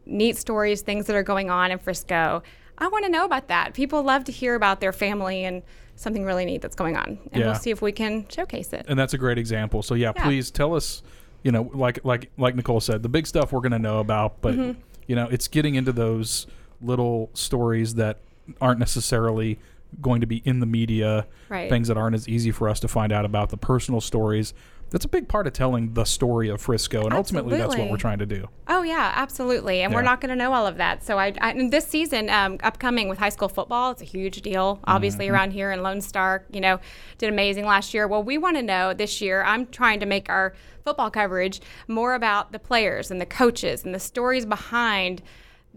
neat 0.06 0.38
stories, 0.38 0.82
things 0.82 1.06
that 1.08 1.16
are 1.16 1.24
going 1.24 1.50
on 1.50 1.72
in 1.72 1.78
Frisco. 1.80 2.44
I 2.78 2.88
want 2.88 3.06
to 3.06 3.12
know 3.12 3.26
about 3.26 3.48
that. 3.50 3.74
People 3.74 4.02
love 4.04 4.24
to 4.26 4.32
hear 4.32 4.56
about 4.56 4.80
their 4.82 4.92
family 4.92 5.44
and 5.46 5.62
something 5.96 6.26
really 6.26 6.46
neat 6.46 6.62
that's 6.62 6.76
going 6.76 6.98
on. 6.98 7.20
And 7.32 7.42
Yeah. 7.42 7.46
we'll 7.48 7.56
see 7.56 7.70
if 7.70 7.82
we 7.82 7.92
can 7.92 8.26
showcase 8.30 8.74
it. 8.74 8.86
and 8.90 8.98
that's 8.98 9.14
a 9.14 9.18
great 9.18 9.38
example. 9.38 9.84
So 9.84 9.94
yeah, 9.94 10.14
Yeah. 10.16 10.24
please 10.24 10.50
tell 10.52 10.76
us. 10.76 11.04
You 11.44 11.52
know, 11.52 11.72
like 11.74 12.00
like 12.06 12.30
like 12.38 12.56
Nicole 12.56 12.80
said, 12.82 13.02
the 13.02 13.10
big 13.10 13.26
stuff 13.26 13.52
we're 13.52 13.62
going 13.62 13.72
to 13.72 13.80
know 13.80 14.00
about, 14.00 14.42
but 14.42 14.54
Mm-hmm. 14.56 14.80
you 15.08 15.16
know, 15.16 15.28
it's 15.32 15.48
getting 15.48 15.74
into 15.74 15.92
those 15.92 16.46
little 16.84 17.32
stories 17.34 17.96
that 17.96 18.18
aren't 18.60 18.78
necessarily 18.80 19.58
going 20.00 20.22
to 20.22 20.28
be 20.28 20.38
in 20.46 20.60
the 20.60 20.66
media. 20.66 21.28
Right. 21.50 21.70
Things 21.70 21.88
that 21.88 21.98
aren't 21.98 22.16
as 22.16 22.28
easy 22.28 22.52
for 22.52 22.70
us 22.70 22.80
to 22.82 22.88
find 22.88 23.12
out 23.12 23.26
about. 23.26 23.50
The 23.50 23.58
personal 23.58 24.02
stories. 24.02 24.54
That's 24.92 25.06
a 25.06 25.08
big 25.08 25.30
part 25.30 25.48
of 25.48 25.54
telling 25.54 25.94
the 25.94 26.04
story 26.04 26.50
of 26.50 26.60
Frisco, 26.60 27.06
and 27.06 27.14
ultimately, 27.14 27.58
that's 27.58 27.78
what 27.78 27.90
we're 27.90 27.96
trying 27.96 28.20
to 28.20 28.26
do. 28.26 28.50
Oh 28.68 28.84
yeah, 28.84 29.14
absolutely. 29.16 29.84
And 29.84 29.94
we're 29.94 30.02
not 30.02 30.20
going 30.20 30.32
to 30.32 30.36
know 30.36 30.52
all 30.52 30.68
of 30.68 30.76
that. 30.78 31.02
So 31.02 31.18
I, 31.18 31.34
I 31.40 31.52
and 31.52 31.72
this 31.72 31.88
season 31.88 32.30
um, 32.30 32.58
upcoming 32.62 33.08
with 33.08 33.18
high 33.18 33.30
school 33.30 33.48
football, 33.48 33.92
it's 33.92 34.02
a 34.02 34.06
huge 34.06 34.42
deal. 34.42 34.82
Obviously 34.84 35.28
Mm-hmm. 35.28 35.34
around 35.34 35.52
here 35.52 35.72
in 35.72 35.82
Lone 35.82 36.02
Star, 36.02 36.44
you 36.52 36.60
know, 36.60 36.82
did 37.20 37.30
amazing 37.30 37.66
last 37.66 37.94
year. 37.94 38.06
Well, 38.06 38.22
we 38.22 38.38
want 38.38 38.58
to 38.58 38.64
know 38.64 38.94
this 38.94 39.22
year. 39.22 39.44
I'm 39.44 39.66
trying 39.68 40.02
to 40.02 40.06
make 40.06 40.28
our 40.28 40.56
football 40.84 41.10
coverage 41.10 41.62
more 41.88 42.14
about 42.14 42.52
the 42.52 42.60
players 42.60 43.12
and 43.12 43.22
the 43.22 43.26
coaches 43.26 43.86
and 43.86 43.96
the 43.96 44.00
stories 44.00 44.46
behind 44.46 45.22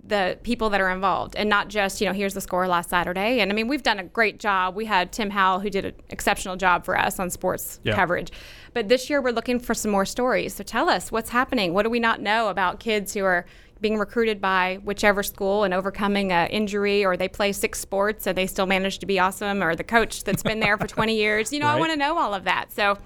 the 0.07 0.39
people 0.43 0.69
that 0.71 0.81
are 0.83 0.91
involved 0.91 1.35
and 1.35 1.49
not 1.49 1.69
just 1.69 2.01
you 2.01 2.07
know 2.07 2.13
here's 2.13 2.35
the 2.35 2.41
score 2.41 2.69
last 2.69 2.91
saturday. 2.91 3.41
And 3.41 3.51
i 3.51 3.55
mean 3.55 3.69
we've 3.69 3.83
done 3.83 3.99
a 3.99 4.05
great 4.05 4.39
job. 4.39 4.75
We 4.77 4.85
had 4.85 5.13
tim 5.13 5.31
howell 5.31 5.61
who 5.61 5.71
did 5.71 5.85
an 5.87 5.95
exceptional 6.11 6.57
job 6.57 6.85
for 6.85 6.99
us 6.99 7.19
on 7.19 7.31
sports 7.31 7.81
Yeah. 7.85 7.95
coverage. 7.95 8.31
But 8.75 8.89
this 8.89 9.09
year 9.09 9.23
we're 9.23 9.31
looking 9.33 9.59
for 9.59 9.73
some 9.75 9.91
more 9.91 10.05
stories. 10.05 10.55
So 10.55 10.63
tell 10.65 10.91
us 10.91 11.11
what's 11.11 11.31
happening? 11.31 11.73
What 11.73 11.85
do 11.85 11.91
we 11.91 12.01
not 12.01 12.21
know 12.21 12.49
about 12.49 12.81
kids 12.81 13.15
who 13.15 13.25
are 13.25 13.47
being 13.81 13.99
recruited 13.99 14.41
by 14.41 14.79
whichever 14.85 15.23
school 15.23 15.65
and 15.65 15.75
overcoming 15.75 16.33
an 16.33 16.49
injury 16.49 17.05
or 17.05 17.17
they 17.17 17.29
play 17.29 17.53
six 17.53 17.81
sports 17.81 18.27
and 18.27 18.37
they 18.37 18.47
still 18.47 18.67
manage 18.67 18.99
to 18.99 19.07
be 19.07 19.19
awesome 19.19 19.63
or 19.63 19.75
the 19.77 19.85
coach 19.85 20.25
that's 20.25 20.43
been 20.43 20.61
there 20.61 20.77
for 20.79 20.87
20 20.87 21.15
years? 21.17 21.53
You 21.53 21.61
know 21.61 21.67
i 21.67 21.79
want 21.79 21.93
to 21.93 21.97
know 21.99 22.19
all 22.19 22.35
of 22.35 22.45
that. 22.45 22.73
So 22.73 22.99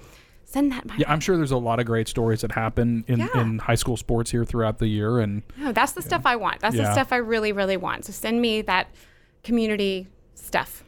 send 0.49 0.71
that 0.71 0.83
my 0.87 0.95
Yeah, 0.97 1.11
I'm 1.11 1.19
sure 1.19 1.37
there's 1.37 1.51
a 1.51 1.57
lot 1.57 1.79
of 1.79 1.85
great 1.85 2.07
stories 2.07 2.41
that 2.41 2.51
happen 2.51 3.03
in, 3.07 3.19
Yeah. 3.19 3.39
in 3.41 3.59
high 3.59 3.75
school 3.75 3.95
sports 3.97 4.31
here 4.31 4.43
throughout 4.43 4.79
the 4.79 4.87
year, 4.87 5.19
and 5.19 5.43
No, 5.57 5.71
that's 5.71 5.91
the 5.91 6.01
stuff 6.01 6.23
I 6.25 6.35
want. 6.37 6.59
That's 6.59 6.75
Yeah. 6.75 6.83
the 6.83 6.93
stuff 6.93 7.13
I 7.13 7.17
really, 7.17 7.51
really 7.51 7.77
want. 7.77 8.05
So 8.05 8.11
send 8.11 8.41
me 8.41 8.61
that 8.63 8.87
community 9.43 10.07
stuff. 10.33 10.83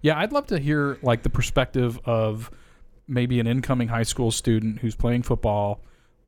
Yeah, 0.00 0.18
I'd 0.18 0.32
love 0.32 0.46
to 0.46 0.58
hear 0.58 0.96
like 1.02 1.22
the 1.22 1.30
perspective 1.30 2.00
of 2.04 2.50
maybe 3.06 3.38
an 3.38 3.46
incoming 3.46 3.88
high 3.88 4.02
school 4.02 4.30
student 4.30 4.78
who's 4.80 4.94
playing 4.96 5.22
football 5.22 5.80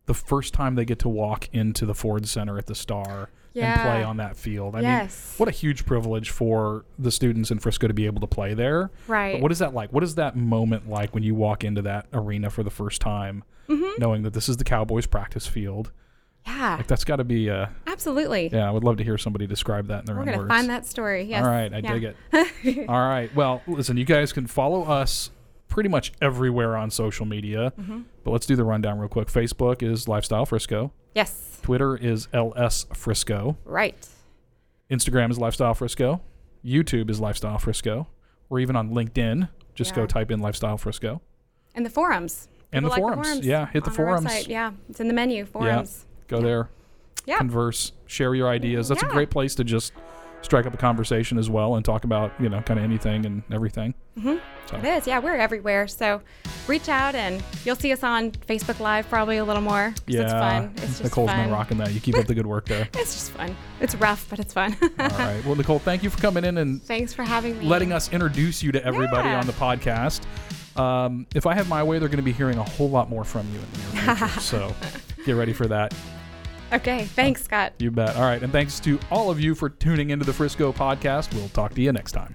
the 0.06 0.14
first 0.14 0.52
time 0.52 0.74
they 0.74 0.84
get 0.84 0.98
to 1.00 1.08
walk 1.08 1.48
into 1.54 1.86
the 1.86 1.94
Ford 1.94 2.28
Center 2.28 2.58
at 2.58 2.66
the 2.66 2.74
Star 2.74 3.30
and 3.54 3.80
play 3.82 4.02
on 4.02 4.16
that 4.18 4.36
field. 4.36 4.74
I 4.76 4.80
Yes. 4.80 5.32
mean, 5.32 5.38
what 5.38 5.48
a 5.48 5.52
huge 5.52 5.86
privilege 5.86 6.30
for 6.30 6.84
the 6.98 7.10
students 7.10 7.50
in 7.50 7.58
Frisco 7.58 7.86
to 7.88 7.94
be 7.94 8.06
able 8.06 8.20
to 8.20 8.26
play 8.26 8.54
there. 8.54 8.90
Right. 9.06 9.34
But 9.34 9.42
what 9.42 9.52
is 9.52 9.58
that 9.60 9.74
like? 9.74 9.92
What 9.92 10.02
is 10.02 10.16
that 10.16 10.36
moment 10.36 10.88
like 10.88 11.14
when 11.14 11.22
you 11.22 11.34
walk 11.34 11.64
into 11.64 11.82
that 11.82 12.06
arena 12.12 12.50
for 12.50 12.62
the 12.62 12.70
first 12.70 13.00
time, 13.00 13.44
Mm-hmm. 13.68 13.92
knowing 13.98 14.22
that 14.24 14.34
this 14.34 14.48
is 14.48 14.58
the 14.58 14.64
Cowboys 14.64 15.06
practice 15.06 15.46
field? 15.46 15.90
Yeah, 16.46 16.76
Like 16.76 16.86
that's 16.86 17.04
got 17.04 17.16
to 17.16 17.24
be. 17.24 17.48
Uh, 17.48 17.66
absolutely. 17.86 18.50
yeah, 18.52 18.68
I 18.68 18.70
would 18.70 18.84
love 18.84 18.98
to 18.98 19.04
hear 19.04 19.16
somebody 19.16 19.46
describe 19.46 19.86
that 19.88 20.00
in 20.00 20.04
their 20.04 20.14
We're 20.16 20.20
own 20.20 20.26
gonna 20.26 20.38
words. 20.40 20.48
find 20.48 20.68
that 20.68 20.84
story. 20.84 21.22
Yes. 21.22 21.42
All 21.42 21.50
right, 21.50 21.72
I 21.72 21.78
Yeah. 21.78 21.92
dig 21.98 22.04
it. 22.04 22.88
All 22.90 23.08
right. 23.08 23.34
Well, 23.34 23.62
listen, 23.66 23.96
you 23.96 24.04
guys 24.04 24.34
can 24.34 24.46
follow 24.46 24.82
us 24.82 25.30
pretty 25.68 25.88
much 25.88 26.12
everywhere 26.20 26.76
on 26.76 26.90
social 26.90 27.24
media. 27.24 27.72
Mm-hmm. 27.80 28.00
But 28.24 28.30
let's 28.32 28.46
do 28.46 28.56
the 28.56 28.64
rundown 28.64 28.98
real 28.98 29.08
quick. 29.08 29.28
Facebook 29.28 29.82
is 29.82 30.08
Lifestyle 30.08 30.46
Frisco. 30.46 30.92
Yes. 31.14 31.58
Twitter 31.62 31.96
is 31.96 32.28
LS 32.32 32.86
Frisco. 32.94 33.56
Right. 33.64 33.94
Instagram 34.90 35.30
is 35.30 35.38
Lifestyle 35.38 35.74
Frisco. 35.74 36.20
YouTube 36.64 37.10
is 37.10 37.20
Lifestyle 37.20 37.58
Frisco. 37.58 38.08
We're 38.48 38.60
even 38.60 38.76
on 38.76 38.90
LinkedIn. 38.90 39.48
Just 39.74 39.94
go 39.94 40.06
type 40.06 40.30
in 40.30 40.40
Lifestyle 40.40 40.76
Frisco. 40.78 41.20
And 41.74 41.84
the 41.84 41.90
forums. 41.90 42.48
And 42.72 42.84
the 42.84 42.88
like 42.90 43.00
forums. 43.00 43.44
Yeah, 43.46 43.66
hit 43.66 43.84
the 43.84 43.90
forums. 43.90 44.26
website. 44.26 44.48
Yeah, 44.48 44.72
it's 44.88 45.00
in 45.00 45.08
the 45.08 45.14
menu. 45.14 45.44
Forums. 45.44 46.04
Yeah. 46.08 46.26
Go 46.28 46.40
there, 46.40 46.70
Yeah. 47.26 47.38
converse, 47.38 47.92
share 48.06 48.34
your 48.34 48.48
ideas. 48.48 48.88
That's 48.88 49.02
a 49.02 49.06
great 49.06 49.30
place 49.30 49.54
to 49.56 49.64
just 49.64 49.92
strike 50.44 50.66
up 50.66 50.74
a 50.74 50.76
conversation 50.76 51.38
as 51.38 51.48
well 51.50 51.74
and 51.76 51.84
talk 51.84 52.04
about, 52.04 52.32
you 52.38 52.48
know, 52.48 52.60
kind 52.62 52.78
of 52.78 52.84
anything 52.84 53.24
and 53.26 53.42
everything. 53.50 53.94
It 54.16 54.84
is. 54.84 55.06
Yeah, 55.06 55.18
we're 55.18 55.34
everywhere. 55.36 55.86
So 55.88 56.20
reach 56.68 56.88
out 56.88 57.14
and 57.14 57.42
you'll 57.64 57.76
see 57.76 57.92
us 57.92 58.02
on 58.02 58.30
Facebook 58.32 58.78
Live 58.80 59.08
probably 59.08 59.38
a 59.38 59.44
little 59.44 59.62
more. 59.62 59.94
Yeah. 60.06 60.22
It's 60.22 60.32
fun. 60.32 60.72
It's 60.76 60.86
just 60.86 61.04
Nicole's 61.04 61.30
fun. 61.30 61.44
been 61.44 61.52
rocking 61.52 61.78
that. 61.78 61.92
You 61.92 62.00
keep 62.00 62.16
up 62.16 62.26
the 62.26 62.34
good 62.34 62.46
work 62.46 62.66
there. 62.66 62.88
It's 62.94 63.14
just 63.14 63.30
fun. 63.32 63.56
It's 63.80 63.94
rough, 63.96 64.26
but 64.30 64.38
it's 64.38 64.52
fun. 64.54 64.76
All 64.82 64.88
right. 64.98 65.42
Well, 65.44 65.54
Nicole, 65.56 65.78
thank 65.78 66.02
you 66.02 66.10
for 66.10 66.18
coming 66.18 66.44
in 66.44 66.58
and 66.58 66.82
Thanks 66.82 67.12
for 67.12 67.22
having 67.24 67.58
me. 67.58 67.66
letting 67.66 67.92
us 67.92 68.12
introduce 68.12 68.62
you 68.62 68.70
to 68.72 68.84
everybody 68.84 69.28
Yeah. 69.28 69.40
on 69.40 69.46
the 69.46 69.52
podcast. 69.54 70.22
Um, 70.78 71.26
if 71.34 71.46
I 71.46 71.54
have 71.54 71.68
my 71.68 71.82
way, 71.82 71.98
they're 71.98 72.08
going 72.08 72.16
to 72.16 72.22
be 72.22 72.32
hearing 72.32 72.58
a 72.58 72.64
whole 72.64 72.90
lot 72.90 73.08
more 73.10 73.24
from 73.24 73.46
you 73.52 73.58
in 73.58 73.66
the 73.72 74.02
near 74.06 74.16
future. 74.16 74.40
so 74.40 74.74
get 75.24 75.32
ready 75.32 75.52
for 75.52 75.66
that. 75.68 75.94
Okay. 76.72 77.04
Thanks, 77.04 77.44
Scott. 77.44 77.74
You 77.78 77.90
bet. 77.90 78.16
All 78.16 78.22
right. 78.22 78.42
And 78.42 78.52
thanks 78.52 78.80
to 78.80 78.98
all 79.10 79.30
of 79.30 79.40
you 79.40 79.54
for 79.54 79.68
tuning 79.68 80.10
into 80.10 80.24
the 80.24 80.32
Frisco 80.32 80.72
podcast. 80.72 81.32
We'll 81.34 81.48
talk 81.50 81.74
to 81.74 81.80
you 81.80 81.92
next 81.92 82.12
time. 82.12 82.34